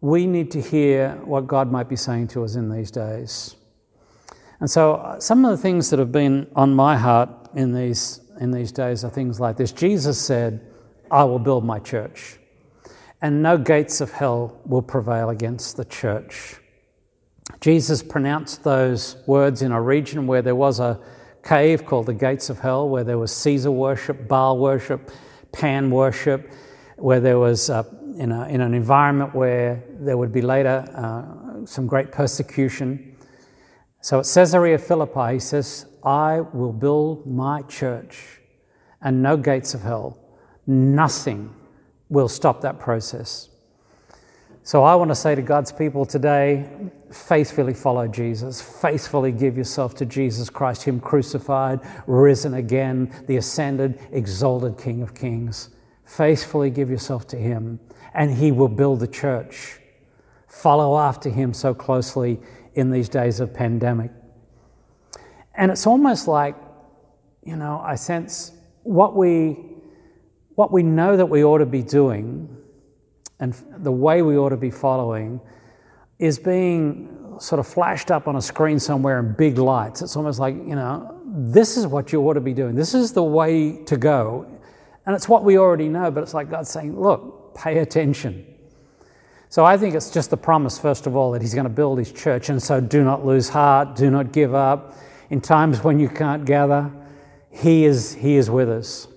we 0.00 0.26
need 0.26 0.50
to 0.52 0.60
hear 0.60 1.20
what 1.24 1.46
God 1.46 1.70
might 1.70 1.88
be 1.88 1.96
saying 1.96 2.28
to 2.28 2.44
us 2.44 2.54
in 2.54 2.70
these 2.70 2.90
days. 2.90 3.56
And 4.60 4.70
so, 4.70 4.94
uh, 4.94 5.20
some 5.20 5.44
of 5.44 5.50
the 5.50 5.56
things 5.56 5.90
that 5.90 5.98
have 5.98 6.12
been 6.12 6.46
on 6.54 6.74
my 6.74 6.96
heart 6.96 7.30
in 7.54 7.74
these, 7.74 8.20
in 8.40 8.50
these 8.50 8.72
days 8.72 9.04
are 9.04 9.10
things 9.10 9.40
like 9.40 9.56
this 9.56 9.72
Jesus 9.72 10.18
said, 10.18 10.66
I 11.10 11.24
will 11.24 11.38
build 11.38 11.64
my 11.64 11.78
church, 11.78 12.38
and 13.20 13.42
no 13.42 13.58
gates 13.58 14.00
of 14.00 14.12
hell 14.12 14.60
will 14.64 14.82
prevail 14.82 15.30
against 15.30 15.76
the 15.76 15.84
church. 15.84 16.56
Jesus 17.60 18.02
pronounced 18.02 18.62
those 18.62 19.16
words 19.26 19.62
in 19.62 19.72
a 19.72 19.80
region 19.80 20.26
where 20.26 20.40
there 20.40 20.54
was 20.54 20.78
a 20.78 21.00
cave 21.42 21.84
called 21.84 22.06
the 22.06 22.14
Gates 22.14 22.50
of 22.50 22.58
Hell, 22.58 22.88
where 22.88 23.04
there 23.04 23.18
was 23.18 23.32
Caesar 23.32 23.70
worship, 23.70 24.28
Baal 24.28 24.58
worship, 24.58 25.10
Pan 25.52 25.90
worship, 25.90 26.52
where 27.00 27.20
there 27.20 27.38
was, 27.38 27.70
uh, 27.70 27.82
in, 28.16 28.32
a, 28.32 28.46
in 28.48 28.60
an 28.60 28.74
environment 28.74 29.34
where 29.34 29.82
there 30.00 30.16
would 30.16 30.32
be 30.32 30.42
later 30.42 30.84
uh, 30.94 31.66
some 31.66 31.86
great 31.86 32.12
persecution. 32.12 33.16
So 34.00 34.20
at 34.20 34.26
Caesarea 34.32 34.78
Philippi, 34.78 35.34
he 35.34 35.38
says, 35.38 35.86
I 36.04 36.40
will 36.40 36.72
build 36.72 37.26
my 37.26 37.62
church, 37.62 38.40
and 39.02 39.22
no 39.22 39.36
gates 39.36 39.74
of 39.74 39.82
hell, 39.82 40.18
nothing 40.66 41.54
will 42.08 42.28
stop 42.28 42.60
that 42.62 42.78
process. 42.78 43.48
So 44.62 44.84
I 44.84 44.94
want 44.94 45.10
to 45.10 45.14
say 45.14 45.34
to 45.34 45.42
God's 45.42 45.72
people 45.72 46.04
today 46.04 46.68
faithfully 47.10 47.74
follow 47.74 48.06
Jesus, 48.06 48.60
faithfully 48.60 49.32
give 49.32 49.56
yourself 49.56 49.94
to 49.96 50.06
Jesus 50.06 50.48
Christ, 50.48 50.82
Him 50.82 51.00
crucified, 51.00 51.80
risen 52.06 52.54
again, 52.54 53.12
the 53.26 53.36
ascended, 53.36 53.98
exalted 54.12 54.78
King 54.78 55.02
of 55.02 55.14
Kings. 55.14 55.70
Faithfully 56.10 56.70
give 56.70 56.90
yourself 56.90 57.28
to 57.28 57.36
Him, 57.36 57.78
and 58.14 58.32
He 58.32 58.50
will 58.50 58.68
build 58.68 58.98
the 58.98 59.06
church. 59.06 59.78
Follow 60.48 60.98
after 60.98 61.30
Him 61.30 61.54
so 61.54 61.72
closely 61.72 62.40
in 62.74 62.90
these 62.90 63.08
days 63.08 63.38
of 63.38 63.54
pandemic. 63.54 64.10
And 65.54 65.70
it's 65.70 65.86
almost 65.86 66.26
like, 66.26 66.56
you 67.44 67.54
know, 67.54 67.80
I 67.84 67.94
sense 67.94 68.50
what 68.82 69.14
we, 69.14 69.56
what 70.56 70.72
we 70.72 70.82
know 70.82 71.16
that 71.16 71.26
we 71.26 71.44
ought 71.44 71.58
to 71.58 71.66
be 71.66 71.82
doing 71.82 72.56
and 73.38 73.54
the 73.78 73.92
way 73.92 74.22
we 74.22 74.36
ought 74.36 74.48
to 74.48 74.56
be 74.56 74.70
following 74.70 75.40
is 76.18 76.40
being 76.40 77.36
sort 77.38 77.60
of 77.60 77.68
flashed 77.68 78.10
up 78.10 78.26
on 78.26 78.34
a 78.34 78.42
screen 78.42 78.80
somewhere 78.80 79.20
in 79.20 79.32
big 79.34 79.58
lights. 79.58 80.02
It's 80.02 80.16
almost 80.16 80.40
like, 80.40 80.54
you 80.56 80.74
know, 80.74 81.20
this 81.24 81.76
is 81.76 81.86
what 81.86 82.12
you 82.12 82.20
ought 82.28 82.34
to 82.34 82.40
be 82.40 82.52
doing. 82.52 82.74
This 82.74 82.94
is 82.94 83.12
the 83.12 83.22
way 83.22 83.84
to 83.84 83.96
go. 83.96 84.59
And 85.06 85.16
it's 85.16 85.28
what 85.28 85.44
we 85.44 85.58
already 85.58 85.88
know, 85.88 86.10
but 86.10 86.22
it's 86.22 86.34
like 86.34 86.50
God 86.50 86.66
saying, 86.66 87.00
look, 87.00 87.54
pay 87.54 87.78
attention. 87.78 88.46
So 89.48 89.64
I 89.64 89.76
think 89.76 89.96
it's 89.96 90.10
just 90.10 90.30
the 90.30 90.36
promise, 90.36 90.78
first 90.78 91.06
of 91.08 91.16
all, 91.16 91.32
that 91.32 91.42
He's 91.42 91.54
going 91.54 91.64
to 91.64 91.70
build 91.70 91.98
His 91.98 92.12
church. 92.12 92.50
And 92.50 92.62
so 92.62 92.80
do 92.80 93.02
not 93.02 93.26
lose 93.26 93.48
heart, 93.48 93.96
do 93.96 94.10
not 94.10 94.32
give 94.32 94.54
up. 94.54 94.96
In 95.30 95.40
times 95.40 95.82
when 95.82 95.98
you 95.98 96.08
can't 96.08 96.44
gather, 96.44 96.90
He 97.50 97.84
is, 97.84 98.14
he 98.14 98.36
is 98.36 98.48
with 98.50 98.68
us. 98.68 99.08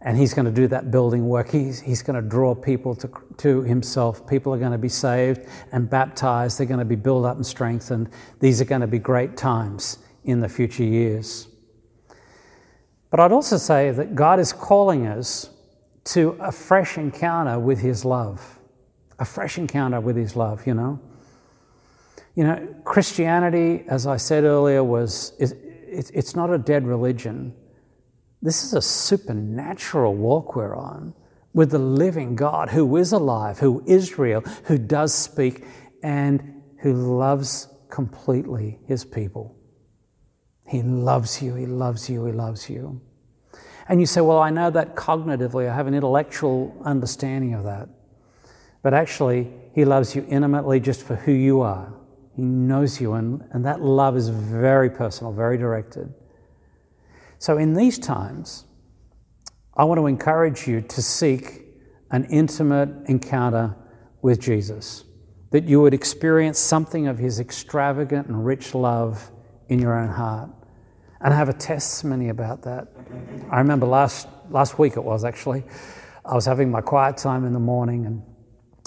And 0.00 0.16
He's 0.16 0.34
going 0.34 0.44
to 0.44 0.52
do 0.52 0.68
that 0.68 0.92
building 0.92 1.26
work. 1.26 1.50
He's, 1.50 1.80
he's 1.80 2.02
going 2.02 2.22
to 2.22 2.28
draw 2.28 2.54
people 2.54 2.94
to, 2.94 3.10
to 3.38 3.62
Himself. 3.62 4.24
People 4.28 4.54
are 4.54 4.58
going 4.58 4.72
to 4.72 4.78
be 4.78 4.88
saved 4.88 5.48
and 5.72 5.90
baptized. 5.90 6.58
They're 6.58 6.66
going 6.66 6.78
to 6.78 6.84
be 6.84 6.94
built 6.94 7.24
up 7.24 7.36
and 7.36 7.46
strengthened. 7.46 8.10
These 8.38 8.60
are 8.60 8.66
going 8.66 8.82
to 8.82 8.86
be 8.86 9.00
great 9.00 9.36
times 9.36 9.98
in 10.22 10.38
the 10.38 10.48
future 10.48 10.84
years. 10.84 11.48
But 13.10 13.20
I'd 13.20 13.32
also 13.32 13.56
say 13.56 13.90
that 13.90 14.14
God 14.14 14.40
is 14.40 14.52
calling 14.52 15.06
us 15.06 15.50
to 16.04 16.36
a 16.40 16.52
fresh 16.52 16.98
encounter 16.98 17.58
with 17.58 17.80
His 17.80 18.04
love. 18.04 18.58
A 19.18 19.24
fresh 19.24 19.58
encounter 19.58 20.00
with 20.00 20.16
His 20.16 20.36
love, 20.36 20.66
you 20.66 20.74
know. 20.74 21.00
You 22.34 22.44
know, 22.44 22.74
Christianity, 22.84 23.84
as 23.88 24.06
I 24.06 24.18
said 24.18 24.44
earlier, 24.44 24.84
was 24.84 25.32
is, 25.38 25.54
it's 25.88 26.36
not 26.36 26.52
a 26.52 26.58
dead 26.58 26.86
religion. 26.86 27.54
This 28.42 28.62
is 28.64 28.74
a 28.74 28.82
supernatural 28.82 30.14
walk 30.14 30.54
we're 30.54 30.76
on 30.76 31.14
with 31.54 31.70
the 31.70 31.78
living 31.78 32.36
God 32.36 32.68
who 32.68 32.96
is 32.96 33.12
alive, 33.12 33.58
who 33.58 33.82
is 33.86 34.18
real, 34.18 34.42
who 34.64 34.76
does 34.76 35.14
speak, 35.14 35.64
and 36.02 36.62
who 36.80 36.92
loves 36.92 37.68
completely 37.88 38.78
his 38.86 39.04
people. 39.04 39.55
He 40.66 40.82
loves 40.82 41.40
you, 41.40 41.54
he 41.54 41.66
loves 41.66 42.10
you, 42.10 42.24
he 42.26 42.32
loves 42.32 42.68
you. 42.68 43.00
And 43.88 44.00
you 44.00 44.06
say, 44.06 44.20
Well, 44.20 44.38
I 44.38 44.50
know 44.50 44.70
that 44.70 44.96
cognitively, 44.96 45.70
I 45.70 45.74
have 45.74 45.86
an 45.86 45.94
intellectual 45.94 46.76
understanding 46.84 47.54
of 47.54 47.64
that. 47.64 47.88
But 48.82 48.92
actually, 48.94 49.52
he 49.74 49.84
loves 49.84 50.14
you 50.14 50.26
intimately 50.28 50.80
just 50.80 51.02
for 51.02 51.16
who 51.16 51.32
you 51.32 51.60
are. 51.60 51.92
He 52.34 52.42
knows 52.42 53.00
you, 53.00 53.14
and, 53.14 53.44
and 53.52 53.64
that 53.64 53.80
love 53.80 54.16
is 54.16 54.28
very 54.28 54.90
personal, 54.90 55.32
very 55.32 55.56
directed. 55.56 56.12
So, 57.38 57.58
in 57.58 57.74
these 57.74 57.98
times, 57.98 58.64
I 59.76 59.84
want 59.84 59.98
to 59.98 60.06
encourage 60.06 60.66
you 60.66 60.80
to 60.80 61.02
seek 61.02 61.62
an 62.10 62.24
intimate 62.24 62.88
encounter 63.06 63.76
with 64.22 64.40
Jesus, 64.40 65.04
that 65.50 65.64
you 65.64 65.80
would 65.80 65.94
experience 65.94 66.58
something 66.58 67.06
of 67.06 67.18
his 67.18 67.38
extravagant 67.38 68.26
and 68.26 68.44
rich 68.44 68.74
love 68.74 69.30
in 69.68 69.78
your 69.78 69.98
own 69.98 70.08
heart 70.08 70.50
and 71.26 71.34
I 71.34 71.38
have 71.38 71.48
a 71.48 71.54
testimony 71.54 72.28
about 72.28 72.62
that. 72.62 72.86
I 73.50 73.58
remember 73.58 73.84
last, 73.84 74.28
last 74.48 74.78
week 74.78 74.96
it 74.96 75.02
was 75.02 75.24
actually, 75.24 75.64
I 76.24 76.36
was 76.36 76.46
having 76.46 76.70
my 76.70 76.80
quiet 76.80 77.16
time 77.16 77.44
in 77.44 77.52
the 77.52 77.58
morning 77.58 78.06
and 78.06 78.22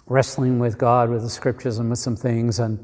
wrestling 0.07 0.57
with 0.57 0.77
God, 0.77 1.09
with 1.09 1.23
the 1.23 1.29
scriptures, 1.29 1.79
and 1.79 1.89
with 1.89 1.99
some 1.99 2.15
things. 2.15 2.59
And, 2.59 2.81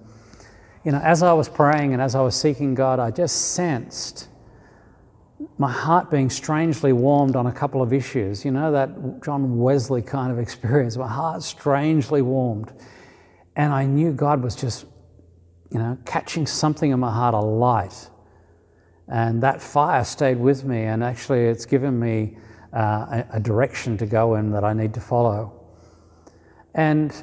you 0.84 0.92
know, 0.92 0.98
as 0.98 1.24
I 1.24 1.32
was 1.32 1.48
praying 1.48 1.94
and 1.94 2.02
as 2.02 2.16
I 2.16 2.22
was 2.22 2.36
seeking 2.36 2.76
God, 2.76 3.00
I 3.00 3.12
just 3.12 3.54
sensed 3.54 4.28
my 5.58 5.72
heart 5.72 6.12
being 6.12 6.30
strangely 6.30 6.92
warmed 6.92 7.38
on 7.38 7.48
a 7.48 7.54
couple 7.54 7.82
of 7.82 7.94
issues. 7.94 8.44
You 8.44 8.52
know, 8.52 8.74
that 8.74 9.24
John 9.24 9.58
Wesley 9.58 10.02
kind 10.02 10.34
of 10.34 10.40
experience, 10.46 10.98
my 10.98 11.08
heart 11.08 11.44
strangely 11.44 12.22
warmed. 12.22 12.74
And 13.56 13.72
I 13.72 13.86
knew 13.86 14.12
God 14.12 14.44
was 14.44 14.54
just, 14.54 14.86
you 15.72 15.80
know, 15.80 15.98
catching 16.04 16.46
something 16.46 16.92
in 16.92 17.00
my 17.00 17.10
heart 17.10 17.34
alight 17.34 18.10
and 19.08 19.42
that 19.44 19.62
fire 19.62 20.04
stayed 20.04 20.40
with 20.40 20.64
me, 20.64 20.84
and 20.84 21.04
actually, 21.04 21.46
it's 21.46 21.66
given 21.66 22.00
me 22.00 22.38
uh, 22.74 22.80
a, 22.80 23.26
a 23.34 23.40
direction 23.40 23.98
to 23.98 24.06
go 24.06 24.36
in 24.36 24.52
that 24.52 24.64
I 24.64 24.74
need 24.74 24.94
to 24.96 25.00
follow. 25.00 25.54
And 26.74 27.14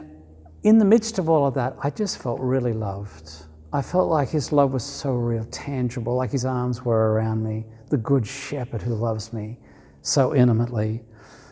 in 0.63 0.79
the 0.79 0.85
midst 0.85 1.19
of 1.19 1.29
all 1.29 1.47
of 1.47 1.55
that, 1.55 1.77
I 1.83 1.91
just 1.91 2.23
felt 2.23 2.41
really 2.41 2.73
loved. 2.73 3.31
I 3.73 3.83
felt 3.83 4.11
like 4.11 4.29
his 4.29 4.53
love 4.53 4.73
was 4.73 4.85
so 4.85 5.13
real, 5.15 5.45
tangible, 5.47 6.15
like 6.15 6.31
his 6.31 6.45
arms 6.45 6.85
were 6.85 7.13
around 7.13 7.43
me, 7.43 7.65
the 7.89 7.97
good 7.97 8.27
shepherd 8.27 8.83
who 8.83 8.95
loves 8.95 9.33
me 9.33 9.59
so 10.03 10.35
intimately. 10.35 11.03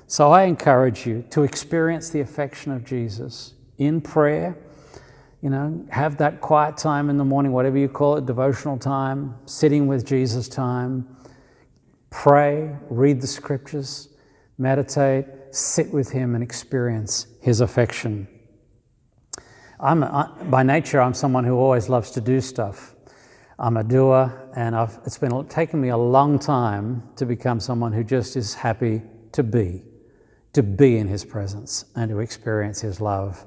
So 0.06 0.30
I 0.30 0.44
encourage 0.44 1.06
you 1.06 1.24
to 1.30 1.42
experience 1.44 2.10
the 2.10 2.20
affection 2.20 2.72
of 2.72 2.84
Jesus 2.84 3.54
in 3.78 4.00
prayer 4.00 4.56
you 5.42 5.48
know, 5.48 5.86
have 5.90 6.18
that 6.18 6.40
quiet 6.40 6.76
time 6.76 7.08
in 7.08 7.16
the 7.16 7.24
morning, 7.24 7.52
whatever 7.52 7.78
you 7.78 7.88
call 7.88 8.16
it, 8.16 8.26
devotional 8.26 8.76
time, 8.76 9.34
sitting 9.46 9.86
with 9.86 10.04
Jesus 10.04 10.48
time. 10.48 11.16
Pray, 12.10 12.76
read 12.90 13.20
the 13.20 13.26
scriptures, 13.26 14.08
meditate, 14.58 15.24
sit 15.50 15.90
with 15.92 16.10
Him, 16.10 16.34
and 16.34 16.44
experience 16.44 17.26
His 17.40 17.60
affection. 17.62 18.28
I'm, 19.78 20.04
I, 20.04 20.28
by 20.50 20.62
nature, 20.62 21.00
I'm 21.00 21.14
someone 21.14 21.44
who 21.44 21.56
always 21.56 21.88
loves 21.88 22.10
to 22.12 22.20
do 22.20 22.42
stuff. 22.42 22.94
I'm 23.58 23.78
a 23.78 23.84
doer, 23.84 24.50
and 24.54 24.76
I've, 24.76 24.98
it's 25.06 25.16
been 25.16 25.46
taken 25.48 25.80
me 25.80 25.88
a 25.88 25.96
long 25.96 26.38
time 26.38 27.08
to 27.16 27.24
become 27.24 27.60
someone 27.60 27.92
who 27.92 28.04
just 28.04 28.36
is 28.36 28.52
happy 28.52 29.00
to 29.32 29.42
be, 29.42 29.84
to 30.52 30.62
be 30.62 30.98
in 30.98 31.06
His 31.06 31.24
presence 31.24 31.86
and 31.96 32.10
to 32.10 32.18
experience 32.18 32.82
His 32.82 33.00
love. 33.00 33.46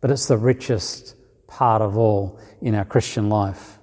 But 0.00 0.12
it's 0.12 0.26
the 0.26 0.36
richest 0.36 1.16
part 1.52 1.82
of 1.82 1.98
all 1.98 2.40
in 2.62 2.74
our 2.74 2.84
Christian 2.84 3.28
life. 3.28 3.78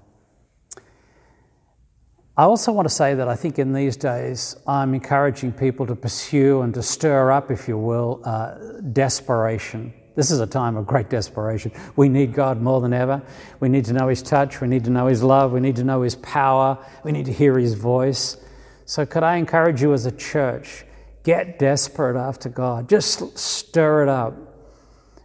I 2.35 2.43
also 2.43 2.71
want 2.71 2.87
to 2.87 2.93
say 2.93 3.13
that 3.13 3.27
I 3.27 3.35
think 3.35 3.59
in 3.59 3.73
these 3.73 3.95
days 3.95 4.55
I'm 4.65 4.93
encouraging 4.93 5.51
people 5.51 5.85
to 5.85 5.95
pursue 5.95 6.61
and 6.61 6.73
to 6.73 6.81
stir 6.81 7.31
up, 7.31 7.51
if 7.51 7.67
you 7.67 7.77
will, 7.77 8.21
uh, 8.23 8.55
desperation. 8.93 9.93
This 10.15 10.31
is 10.31 10.39
a 10.39 10.47
time 10.47 10.77
of 10.77 10.87
great 10.87 11.09
desperation. 11.09 11.71
We 11.95 12.09
need 12.09 12.33
God 12.33 12.59
more 12.59 12.81
than 12.81 12.91
ever. 12.91 13.21
We 13.59 13.69
need 13.69 13.85
to 13.85 13.93
know 13.93 14.07
His 14.07 14.23
touch. 14.23 14.61
We 14.61 14.67
need 14.67 14.85
to 14.85 14.89
know 14.89 15.07
His 15.07 15.21
love. 15.21 15.51
We 15.51 15.59
need 15.59 15.75
to 15.75 15.83
know 15.83 16.01
His 16.01 16.15
power. 16.15 16.83
We 17.03 17.11
need 17.11 17.25
to 17.25 17.33
hear 17.33 17.57
His 17.59 17.75
voice. 17.75 18.37
So, 18.85 19.05
could 19.05 19.23
I 19.23 19.35
encourage 19.35 19.81
you 19.81 19.93
as 19.93 20.07
a 20.07 20.11
church, 20.11 20.85
get 21.23 21.59
desperate 21.59 22.17
after 22.17 22.49
God? 22.49 22.89
Just 22.89 23.37
stir 23.37 24.03
it 24.03 24.09
up. 24.09 24.48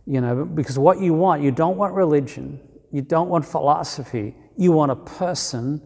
You 0.06 0.20
know, 0.20 0.44
because 0.44 0.78
what 0.78 1.00
you 1.00 1.14
want, 1.14 1.42
you 1.42 1.50
don't 1.50 1.76
want 1.76 1.94
religion, 1.94 2.60
you 2.92 3.00
don't 3.02 3.28
want 3.28 3.44
philosophy, 3.44 4.34
you 4.56 4.70
want 4.72 4.92
a 4.92 4.96
person 4.96 5.80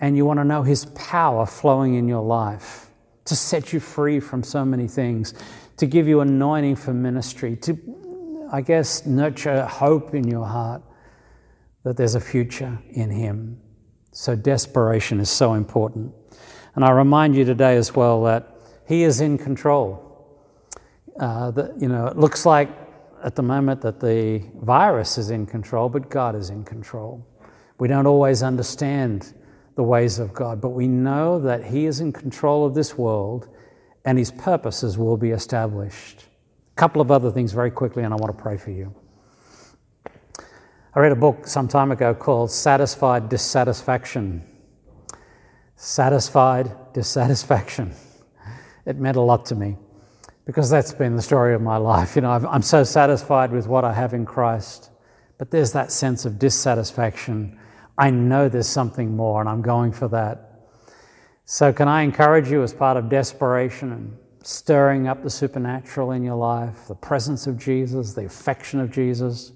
and 0.00 0.16
you 0.16 0.24
want 0.24 0.38
to 0.38 0.44
know 0.44 0.62
his 0.62 0.84
power 0.86 1.46
flowing 1.46 1.94
in 1.94 2.06
your 2.06 2.22
life 2.22 2.90
to 3.24 3.34
set 3.34 3.72
you 3.72 3.80
free 3.80 4.20
from 4.20 4.42
so 4.42 4.64
many 4.64 4.86
things, 4.86 5.34
to 5.76 5.86
give 5.86 6.06
you 6.06 6.20
anointing 6.20 6.76
for 6.76 6.94
ministry, 6.94 7.56
to, 7.56 8.48
I 8.52 8.60
guess, 8.60 9.04
nurture 9.04 9.64
hope 9.66 10.14
in 10.14 10.28
your 10.28 10.46
heart 10.46 10.82
that 11.82 11.96
there's 11.96 12.14
a 12.14 12.20
future 12.20 12.78
in 12.90 13.10
him. 13.10 13.60
So, 14.12 14.34
desperation 14.34 15.20
is 15.20 15.28
so 15.28 15.54
important. 15.54 16.14
And 16.74 16.84
I 16.84 16.90
remind 16.90 17.34
you 17.34 17.44
today 17.44 17.76
as 17.76 17.94
well 17.94 18.22
that 18.24 18.48
he 18.86 19.02
is 19.02 19.20
in 19.20 19.38
control. 19.38 20.02
Uh, 21.18 21.50
that, 21.50 21.80
you 21.80 21.88
know, 21.88 22.06
it 22.06 22.16
looks 22.16 22.46
like 22.46 22.68
at 23.22 23.34
the 23.34 23.42
moment 23.42 23.80
that 23.82 24.00
the 24.00 24.42
virus 24.60 25.18
is 25.18 25.30
in 25.30 25.46
control, 25.46 25.88
but 25.88 26.10
God 26.10 26.34
is 26.34 26.50
in 26.50 26.64
control. 26.64 27.26
We 27.78 27.88
don't 27.88 28.06
always 28.06 28.42
understand 28.42 29.34
the 29.74 29.82
ways 29.82 30.18
of 30.18 30.32
God, 30.32 30.60
but 30.60 30.70
we 30.70 30.88
know 30.88 31.38
that 31.40 31.64
He 31.64 31.86
is 31.86 32.00
in 32.00 32.12
control 32.12 32.64
of 32.64 32.74
this 32.74 32.96
world 32.96 33.48
and 34.04 34.18
His 34.18 34.30
purposes 34.30 34.96
will 34.96 35.16
be 35.16 35.30
established. 35.30 36.24
A 36.72 36.76
couple 36.76 37.02
of 37.02 37.10
other 37.10 37.30
things 37.30 37.52
very 37.52 37.70
quickly, 37.70 38.02
and 38.02 38.14
I 38.14 38.16
want 38.16 38.36
to 38.36 38.42
pray 38.42 38.56
for 38.56 38.70
you. 38.70 38.94
I 40.94 41.00
read 41.00 41.12
a 41.12 41.16
book 41.16 41.46
some 41.46 41.68
time 41.68 41.92
ago 41.92 42.14
called 42.14 42.50
Satisfied 42.50 43.28
Dissatisfaction. 43.28 44.44
Satisfied 45.76 46.92
Dissatisfaction. 46.92 47.94
It 48.86 48.98
meant 48.98 49.16
a 49.16 49.20
lot 49.20 49.46
to 49.46 49.56
me 49.56 49.76
because 50.46 50.70
that's 50.70 50.94
been 50.94 51.16
the 51.16 51.22
story 51.22 51.54
of 51.54 51.60
my 51.60 51.76
life. 51.76 52.14
You 52.14 52.22
know, 52.22 52.30
I'm 52.30 52.62
so 52.62 52.84
satisfied 52.84 53.50
with 53.50 53.66
what 53.66 53.84
I 53.84 53.92
have 53.92 54.14
in 54.14 54.24
Christ, 54.24 54.90
but 55.38 55.50
there's 55.50 55.72
that 55.72 55.92
sense 55.92 56.24
of 56.24 56.38
dissatisfaction. 56.38 57.58
I 57.98 58.10
know 58.10 58.48
there's 58.48 58.68
something 58.68 59.14
more, 59.14 59.40
and 59.40 59.48
I'm 59.50 59.60
going 59.60 59.92
for 59.92 60.08
that. 60.08 60.68
So, 61.44 61.72
can 61.72 61.88
I 61.88 62.02
encourage 62.02 62.48
you 62.48 62.62
as 62.62 62.72
part 62.72 62.96
of 62.96 63.08
desperation 63.08 63.92
and 63.92 64.16
stirring 64.42 65.08
up 65.08 65.22
the 65.22 65.30
supernatural 65.30 66.12
in 66.12 66.22
your 66.22 66.36
life, 66.36 66.86
the 66.86 66.94
presence 66.94 67.46
of 67.48 67.58
Jesus, 67.58 68.14
the 68.14 68.24
affection 68.24 68.80
of 68.80 68.90
Jesus, 68.90 69.52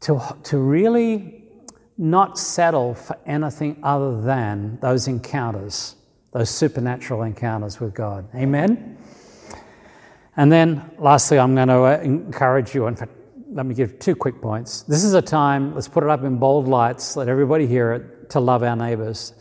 to, 0.00 0.20
to 0.44 0.58
really 0.58 1.44
not 1.96 2.38
settle 2.38 2.94
for 2.94 3.18
anything 3.26 3.78
other 3.82 4.20
than 4.20 4.78
those 4.80 5.08
encounters, 5.08 5.96
those 6.32 6.50
supernatural 6.50 7.22
encounters 7.22 7.80
with 7.80 7.94
God? 7.94 8.26
Amen? 8.34 8.98
And 10.38 10.52
then, 10.52 10.88
lastly, 10.98 11.36
I'm 11.36 11.56
going 11.56 11.66
to 11.66 11.82
uh, 11.82 12.00
encourage 12.00 12.72
you. 12.72 12.86
In 12.86 12.94
fact, 12.94 13.10
let 13.50 13.66
me 13.66 13.74
give 13.74 13.98
two 13.98 14.14
quick 14.14 14.40
points. 14.40 14.82
This 14.82 15.02
is 15.02 15.14
a 15.14 15.20
time, 15.20 15.74
let's 15.74 15.88
put 15.88 16.04
it 16.04 16.08
up 16.08 16.22
in 16.22 16.38
bold 16.38 16.68
lights, 16.68 17.16
let 17.16 17.28
everybody 17.28 17.66
hear 17.66 17.92
it, 17.92 18.30
to 18.30 18.38
love 18.38 18.62
our 18.62 18.76
neighbors. 18.76 19.32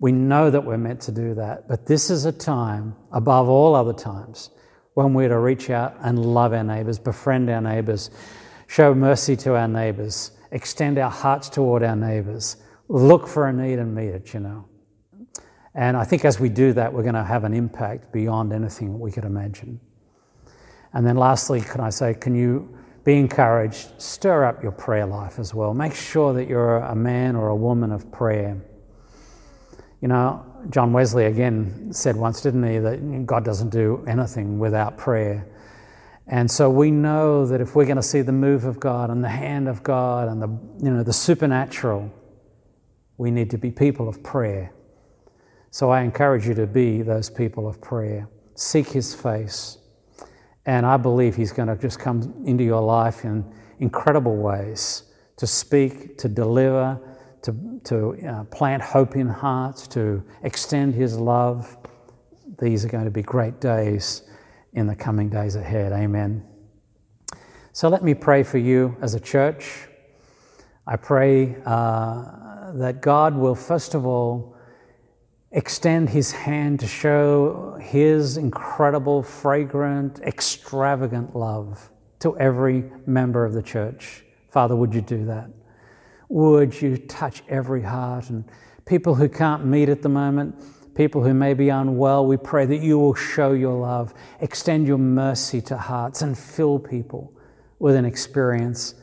We 0.00 0.10
know 0.10 0.50
that 0.50 0.64
we're 0.64 0.78
meant 0.78 1.00
to 1.02 1.12
do 1.12 1.34
that, 1.34 1.68
but 1.68 1.86
this 1.86 2.10
is 2.10 2.24
a 2.24 2.32
time, 2.32 2.96
above 3.12 3.48
all 3.48 3.76
other 3.76 3.92
times, 3.92 4.50
when 4.94 5.14
we're 5.14 5.28
to 5.28 5.38
reach 5.38 5.70
out 5.70 5.94
and 6.00 6.18
love 6.18 6.52
our 6.52 6.64
neighbors, 6.64 6.98
befriend 6.98 7.48
our 7.48 7.60
neighbors, 7.60 8.10
show 8.66 8.96
mercy 8.96 9.36
to 9.36 9.54
our 9.54 9.68
neighbors, 9.68 10.32
extend 10.50 10.98
our 10.98 11.10
hearts 11.10 11.50
toward 11.50 11.84
our 11.84 11.94
neighbors, 11.94 12.56
look 12.88 13.28
for 13.28 13.46
a 13.46 13.52
need 13.52 13.78
and 13.78 13.94
meet 13.94 14.08
it, 14.08 14.34
you 14.34 14.40
know. 14.40 14.64
And 15.72 15.96
I 15.96 16.02
think 16.02 16.24
as 16.24 16.40
we 16.40 16.48
do 16.48 16.72
that, 16.72 16.92
we're 16.92 17.02
going 17.02 17.14
to 17.14 17.22
have 17.22 17.44
an 17.44 17.54
impact 17.54 18.12
beyond 18.12 18.52
anything 18.52 18.98
we 18.98 19.12
could 19.12 19.24
imagine. 19.24 19.78
And 20.92 21.06
then 21.06 21.16
lastly, 21.16 21.60
can 21.60 21.80
I 21.80 21.90
say, 21.90 22.14
can 22.14 22.34
you 22.34 22.76
be 23.04 23.16
encouraged? 23.16 24.00
Stir 24.00 24.44
up 24.44 24.62
your 24.62 24.72
prayer 24.72 25.06
life 25.06 25.38
as 25.38 25.54
well. 25.54 25.74
Make 25.74 25.94
sure 25.94 26.34
that 26.34 26.48
you're 26.48 26.78
a 26.78 26.94
man 26.94 27.34
or 27.36 27.48
a 27.48 27.56
woman 27.56 27.92
of 27.92 28.10
prayer. 28.12 28.60
You 30.00 30.08
know, 30.08 30.44
John 30.70 30.92
Wesley 30.92 31.26
again 31.26 31.92
said 31.92 32.16
once, 32.16 32.40
didn't 32.40 32.64
he, 32.64 32.78
that 32.78 33.26
God 33.26 33.44
doesn't 33.44 33.70
do 33.70 34.04
anything 34.06 34.58
without 34.58 34.98
prayer. 34.98 35.46
And 36.26 36.50
so 36.50 36.70
we 36.70 36.90
know 36.90 37.46
that 37.46 37.60
if 37.60 37.74
we're 37.74 37.84
going 37.84 37.96
to 37.96 38.02
see 38.02 38.22
the 38.22 38.32
move 38.32 38.64
of 38.64 38.78
God 38.78 39.10
and 39.10 39.22
the 39.22 39.28
hand 39.28 39.68
of 39.68 39.82
God 39.82 40.28
and 40.28 40.40
the, 40.40 40.48
you 40.84 40.90
know, 40.90 41.02
the 41.02 41.12
supernatural, 41.12 42.12
we 43.16 43.30
need 43.30 43.50
to 43.50 43.58
be 43.58 43.70
people 43.70 44.08
of 44.08 44.22
prayer. 44.22 44.72
So 45.70 45.90
I 45.90 46.02
encourage 46.02 46.46
you 46.46 46.54
to 46.54 46.66
be 46.66 47.02
those 47.02 47.30
people 47.30 47.66
of 47.66 47.80
prayer. 47.80 48.28
Seek 48.54 48.88
His 48.88 49.14
face. 49.14 49.78
And 50.66 50.86
I 50.86 50.96
believe 50.96 51.34
He's 51.34 51.52
going 51.52 51.68
to 51.68 51.76
just 51.76 51.98
come 51.98 52.34
into 52.44 52.64
your 52.64 52.82
life 52.82 53.24
in 53.24 53.44
incredible 53.80 54.36
ways 54.36 55.04
to 55.36 55.46
speak, 55.46 56.18
to 56.18 56.28
deliver, 56.28 57.00
to, 57.42 57.80
to 57.84 58.28
uh, 58.28 58.44
plant 58.44 58.82
hope 58.82 59.16
in 59.16 59.26
hearts, 59.28 59.88
to 59.88 60.22
extend 60.44 60.94
His 60.94 61.18
love. 61.18 61.76
These 62.60 62.84
are 62.84 62.88
going 62.88 63.04
to 63.04 63.10
be 63.10 63.22
great 63.22 63.60
days 63.60 64.22
in 64.72 64.86
the 64.86 64.94
coming 64.94 65.28
days 65.28 65.56
ahead. 65.56 65.92
Amen. 65.92 66.46
So 67.72 67.88
let 67.88 68.04
me 68.04 68.14
pray 68.14 68.42
for 68.42 68.58
you 68.58 68.96
as 69.00 69.14
a 69.14 69.20
church. 69.20 69.88
I 70.86 70.96
pray 70.96 71.56
uh, 71.64 72.72
that 72.74 73.00
God 73.00 73.34
will, 73.34 73.54
first 73.54 73.94
of 73.94 74.04
all, 74.06 74.56
extend 75.52 76.10
his 76.10 76.32
hand 76.32 76.80
to 76.80 76.86
show 76.86 77.78
his 77.80 78.36
incredible, 78.36 79.22
fragrant, 79.22 80.20
extravagant 80.20 81.36
love 81.36 81.90
to 82.20 82.36
every 82.38 82.90
member 83.06 83.44
of 83.44 83.52
the 83.52 83.62
church. 83.62 84.24
Father, 84.50 84.74
would 84.76 84.94
you 84.94 85.00
do 85.00 85.24
that? 85.26 85.50
Would 86.28 86.80
you 86.80 86.96
touch 86.96 87.42
every 87.48 87.82
heart 87.82 88.30
and 88.30 88.44
people 88.86 89.14
who 89.14 89.28
can't 89.28 89.66
meet 89.66 89.88
at 89.88 90.02
the 90.02 90.08
moment? 90.08 90.62
people 90.94 91.22
who 91.22 91.34
may 91.34 91.54
be 91.54 91.68
unwell, 91.68 92.26
we 92.26 92.36
pray 92.36 92.66
that 92.66 92.82
you 92.82 92.98
will 92.98 93.14
show 93.14 93.52
your 93.52 93.74
love, 93.74 94.12
extend 94.40 94.86
your 94.86 94.98
mercy 94.98 95.60
to 95.62 95.76
hearts, 95.76 96.22
and 96.22 96.36
fill 96.36 96.78
people 96.78 97.32
with 97.78 97.96
an 97.96 98.04
experience 98.04 98.94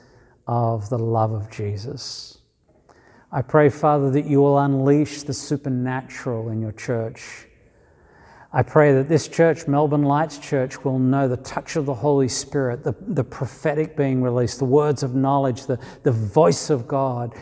of 0.47 0.89
the 0.89 0.97
love 0.97 1.31
of 1.31 1.49
Jesus. 1.49 2.38
I 3.31 3.43
pray, 3.43 3.69
Father, 3.69 4.09
that 4.11 4.25
you 4.25 4.41
will 4.41 4.57
unleash 4.57 5.21
the 5.23 5.33
supernatural 5.33 6.49
in 6.49 6.61
your 6.61 6.71
church. 6.71 7.45
I 8.51 8.63
pray 8.63 8.93
that 8.93 9.07
this 9.07 9.27
church, 9.27 9.67
Melbourne 9.67 10.01
Lights 10.01 10.39
Church, 10.39 10.83
will 10.83 10.97
know 10.97 11.27
the 11.27 11.37
touch 11.37 11.75
of 11.75 11.85
the 11.85 11.93
Holy 11.93 12.27
Spirit, 12.27 12.83
the, 12.83 12.95
the 12.99 13.23
prophetic 13.23 13.95
being 13.95 14.23
released, 14.23 14.57
the 14.57 14.65
words 14.65 15.03
of 15.03 15.13
knowledge, 15.13 15.67
the, 15.67 15.79
the 16.01 16.11
voice 16.11 16.71
of 16.71 16.87
God 16.87 17.35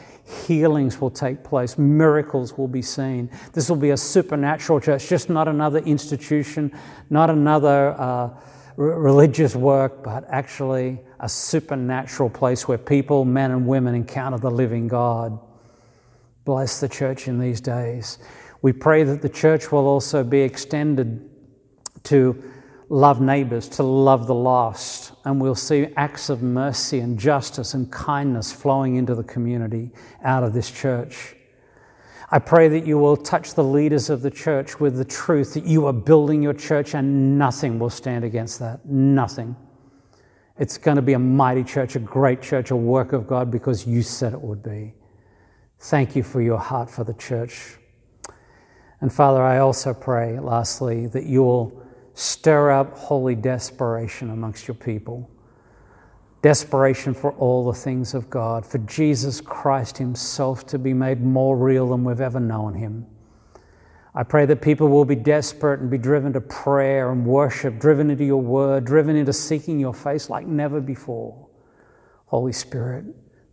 healings 0.45 1.00
will 1.00 1.10
take 1.10 1.41
place, 1.43 1.78
miracles 1.78 2.58
will 2.58 2.67
be 2.67 2.82
seen. 2.82 3.30
This 3.54 3.69
will 3.69 3.78
be 3.78 3.91
a 3.91 3.97
supernatural 3.97 4.82
church, 4.82 5.08
just 5.08 5.30
not 5.30 5.47
another 5.47 5.80
institution, 5.80 6.78
not 7.10 7.30
another 7.30 7.91
uh, 7.91 8.02
r- 8.02 8.36
religious 8.78 9.56
work, 9.56 10.04
but 10.04 10.26
actually 10.28 11.00
a 11.21 11.30
supernatural 11.30 12.30
place 12.30 12.67
where 12.67 12.78
people, 12.78 13.23
men 13.23 13.52
and 13.52 13.65
women, 13.65 13.95
encounter 13.95 14.38
the 14.38 14.52
living 14.52 14.89
God. 14.89 15.39
Bless 16.47 16.79
the 16.79 16.88
church 16.88 17.27
in 17.27 17.39
these 17.39 17.60
days. 17.60 18.19
We 18.62 18.71
pray 18.71 19.03
that 19.03 19.21
the 19.21 19.27
church 19.27 19.69
will 19.69 19.86
also 19.86 20.23
be 20.23 20.39
extended 20.39 21.29
to 22.03 22.41
love 22.88 23.19
neighbors, 23.19 23.67
to 23.67 23.83
love 23.83 24.27
the 24.27 24.33
lost, 24.33 25.12
and 25.25 25.41
we'll 25.41 25.55
see 25.55 25.88
acts 25.97 26.29
of 26.29 26.41
mercy 26.41 27.01
and 27.01 27.19
justice 27.19 27.73
and 27.73 27.91
kindness 27.91 28.53
flowing 28.53 28.95
into 28.95 29.13
the 29.13 29.25
community 29.25 29.91
out 30.23 30.41
of 30.41 30.53
this 30.53 30.71
church. 30.71 31.36
I 32.31 32.39
pray 32.39 32.69
that 32.69 32.88
you 32.88 32.97
will 32.97 33.17
touch 33.17 33.53
the 33.53 33.65
leaders 33.65 34.10
of 34.10 34.21
the 34.21 34.31
church 34.31 34.79
with 34.79 34.95
the 34.95 35.03
truth 35.03 35.53
that 35.53 35.65
you 35.65 35.86
are 35.86 35.91
building 35.91 36.41
your 36.41 36.53
church 36.53 36.95
and 36.95 37.38
nothing 37.38 37.77
will 37.77 37.89
stand 37.89 38.23
against 38.23 38.60
that. 38.60 38.86
Nothing. 38.86 39.53
It's 40.57 40.77
going 40.77 40.95
to 40.95 41.01
be 41.01 41.12
a 41.12 41.19
mighty 41.19 41.65
church, 41.65 41.97
a 41.97 41.99
great 41.99 42.41
church, 42.41 42.71
a 42.71 42.75
work 42.77 43.12
of 43.12 43.27
God 43.27 43.51
because 43.51 43.86
you 43.86 44.01
said 44.01 44.31
it 44.31 44.39
would 44.39 44.63
be. 44.63 44.93
Thank 45.80 46.16
you 46.16 46.24
for 46.24 46.42
your 46.42 46.60
heart 46.60 46.90
for 46.90 47.04
the 47.04 47.13
church. 47.13 47.78
And 49.00 49.13
Father, 49.13 49.42
I 49.42 49.60
also 49.60 49.94
pray, 49.94 50.40
lastly, 50.40 51.08
that 51.08 51.26
you 51.26 51.44
will 51.44 51.88
Stir 52.18 52.72
up 52.72 52.98
holy 52.98 53.36
desperation 53.36 54.32
amongst 54.32 54.68
your 54.68 54.74
people. 54.74 55.30
Desperation 56.42 57.13
for 57.13 57.32
all 57.34 57.63
the 57.63 57.78
things 57.78 58.16
of 58.16 58.28
God, 58.28 58.66
for 58.66 58.80
Jesus 58.80 59.40
Christ 59.40 60.00
Himself 60.00 60.66
to 60.66 60.80
be 60.80 60.96
made 60.96 61.22
more 61.22 61.56
real 61.56 61.90
than 61.90 62.04
we've 62.04 62.20
ever 62.20 62.40
known 62.40 62.74
Him. 62.74 63.06
I 64.16 64.24
pray 64.24 64.48
that 64.48 64.63
people 64.63 64.88
will 64.88 65.06
be 65.06 65.13
desperate 65.13 65.80
and 65.80 65.92
be 65.92 66.00
driven 66.00 66.34
to 66.34 66.42
prayer 66.42 67.12
and 67.12 67.24
worship, 67.24 67.78
driven 67.78 68.10
into 68.10 68.26
your 68.26 68.42
word, 68.42 68.84
driven 68.86 69.16
into 69.16 69.32
seeking 69.32 69.80
your 69.80 69.94
face 69.94 70.28
like 70.28 70.48
never 70.48 70.82
before. 70.82 71.48
Holy 72.26 72.52
Spirit, 72.52 73.06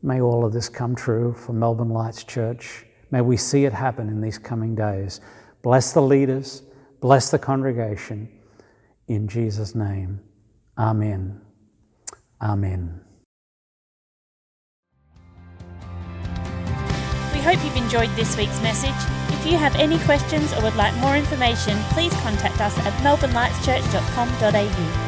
may 0.04 0.20
all 0.20 0.44
of 0.44 0.52
this 0.52 0.68
come 0.68 0.94
true 0.94 1.32
for 1.32 1.52
Melbourne 1.52 1.88
Lights 1.88 2.24
Church. 2.24 2.84
May 3.10 3.22
we 3.22 3.36
see 3.36 3.64
it 3.64 3.72
happen 3.72 4.08
in 4.08 4.20
these 4.20 4.38
coming 4.38 4.74
days. 4.74 5.20
Bless 5.62 5.92
the 5.92 6.02
leaders, 6.02 6.62
bless 7.00 7.30
the 7.30 7.38
congregation. 7.38 8.28
In 9.08 9.28
Jesus' 9.28 9.74
name, 9.74 10.20
Amen. 10.78 11.40
Amen. 12.42 13.00
We 17.32 17.40
hope 17.40 17.64
you've 17.64 17.76
enjoyed 17.76 18.10
this 18.16 18.36
week's 18.36 18.60
message. 18.62 18.90
If 19.28 19.46
you 19.46 19.56
have 19.58 19.76
any 19.76 19.98
questions 20.00 20.52
or 20.54 20.62
would 20.62 20.74
like 20.76 20.96
more 20.96 21.16
information, 21.16 21.78
please 21.90 22.12
contact 22.14 22.60
us 22.60 22.76
at 22.78 22.92
melbournelightschurch.com.au. 23.02 25.03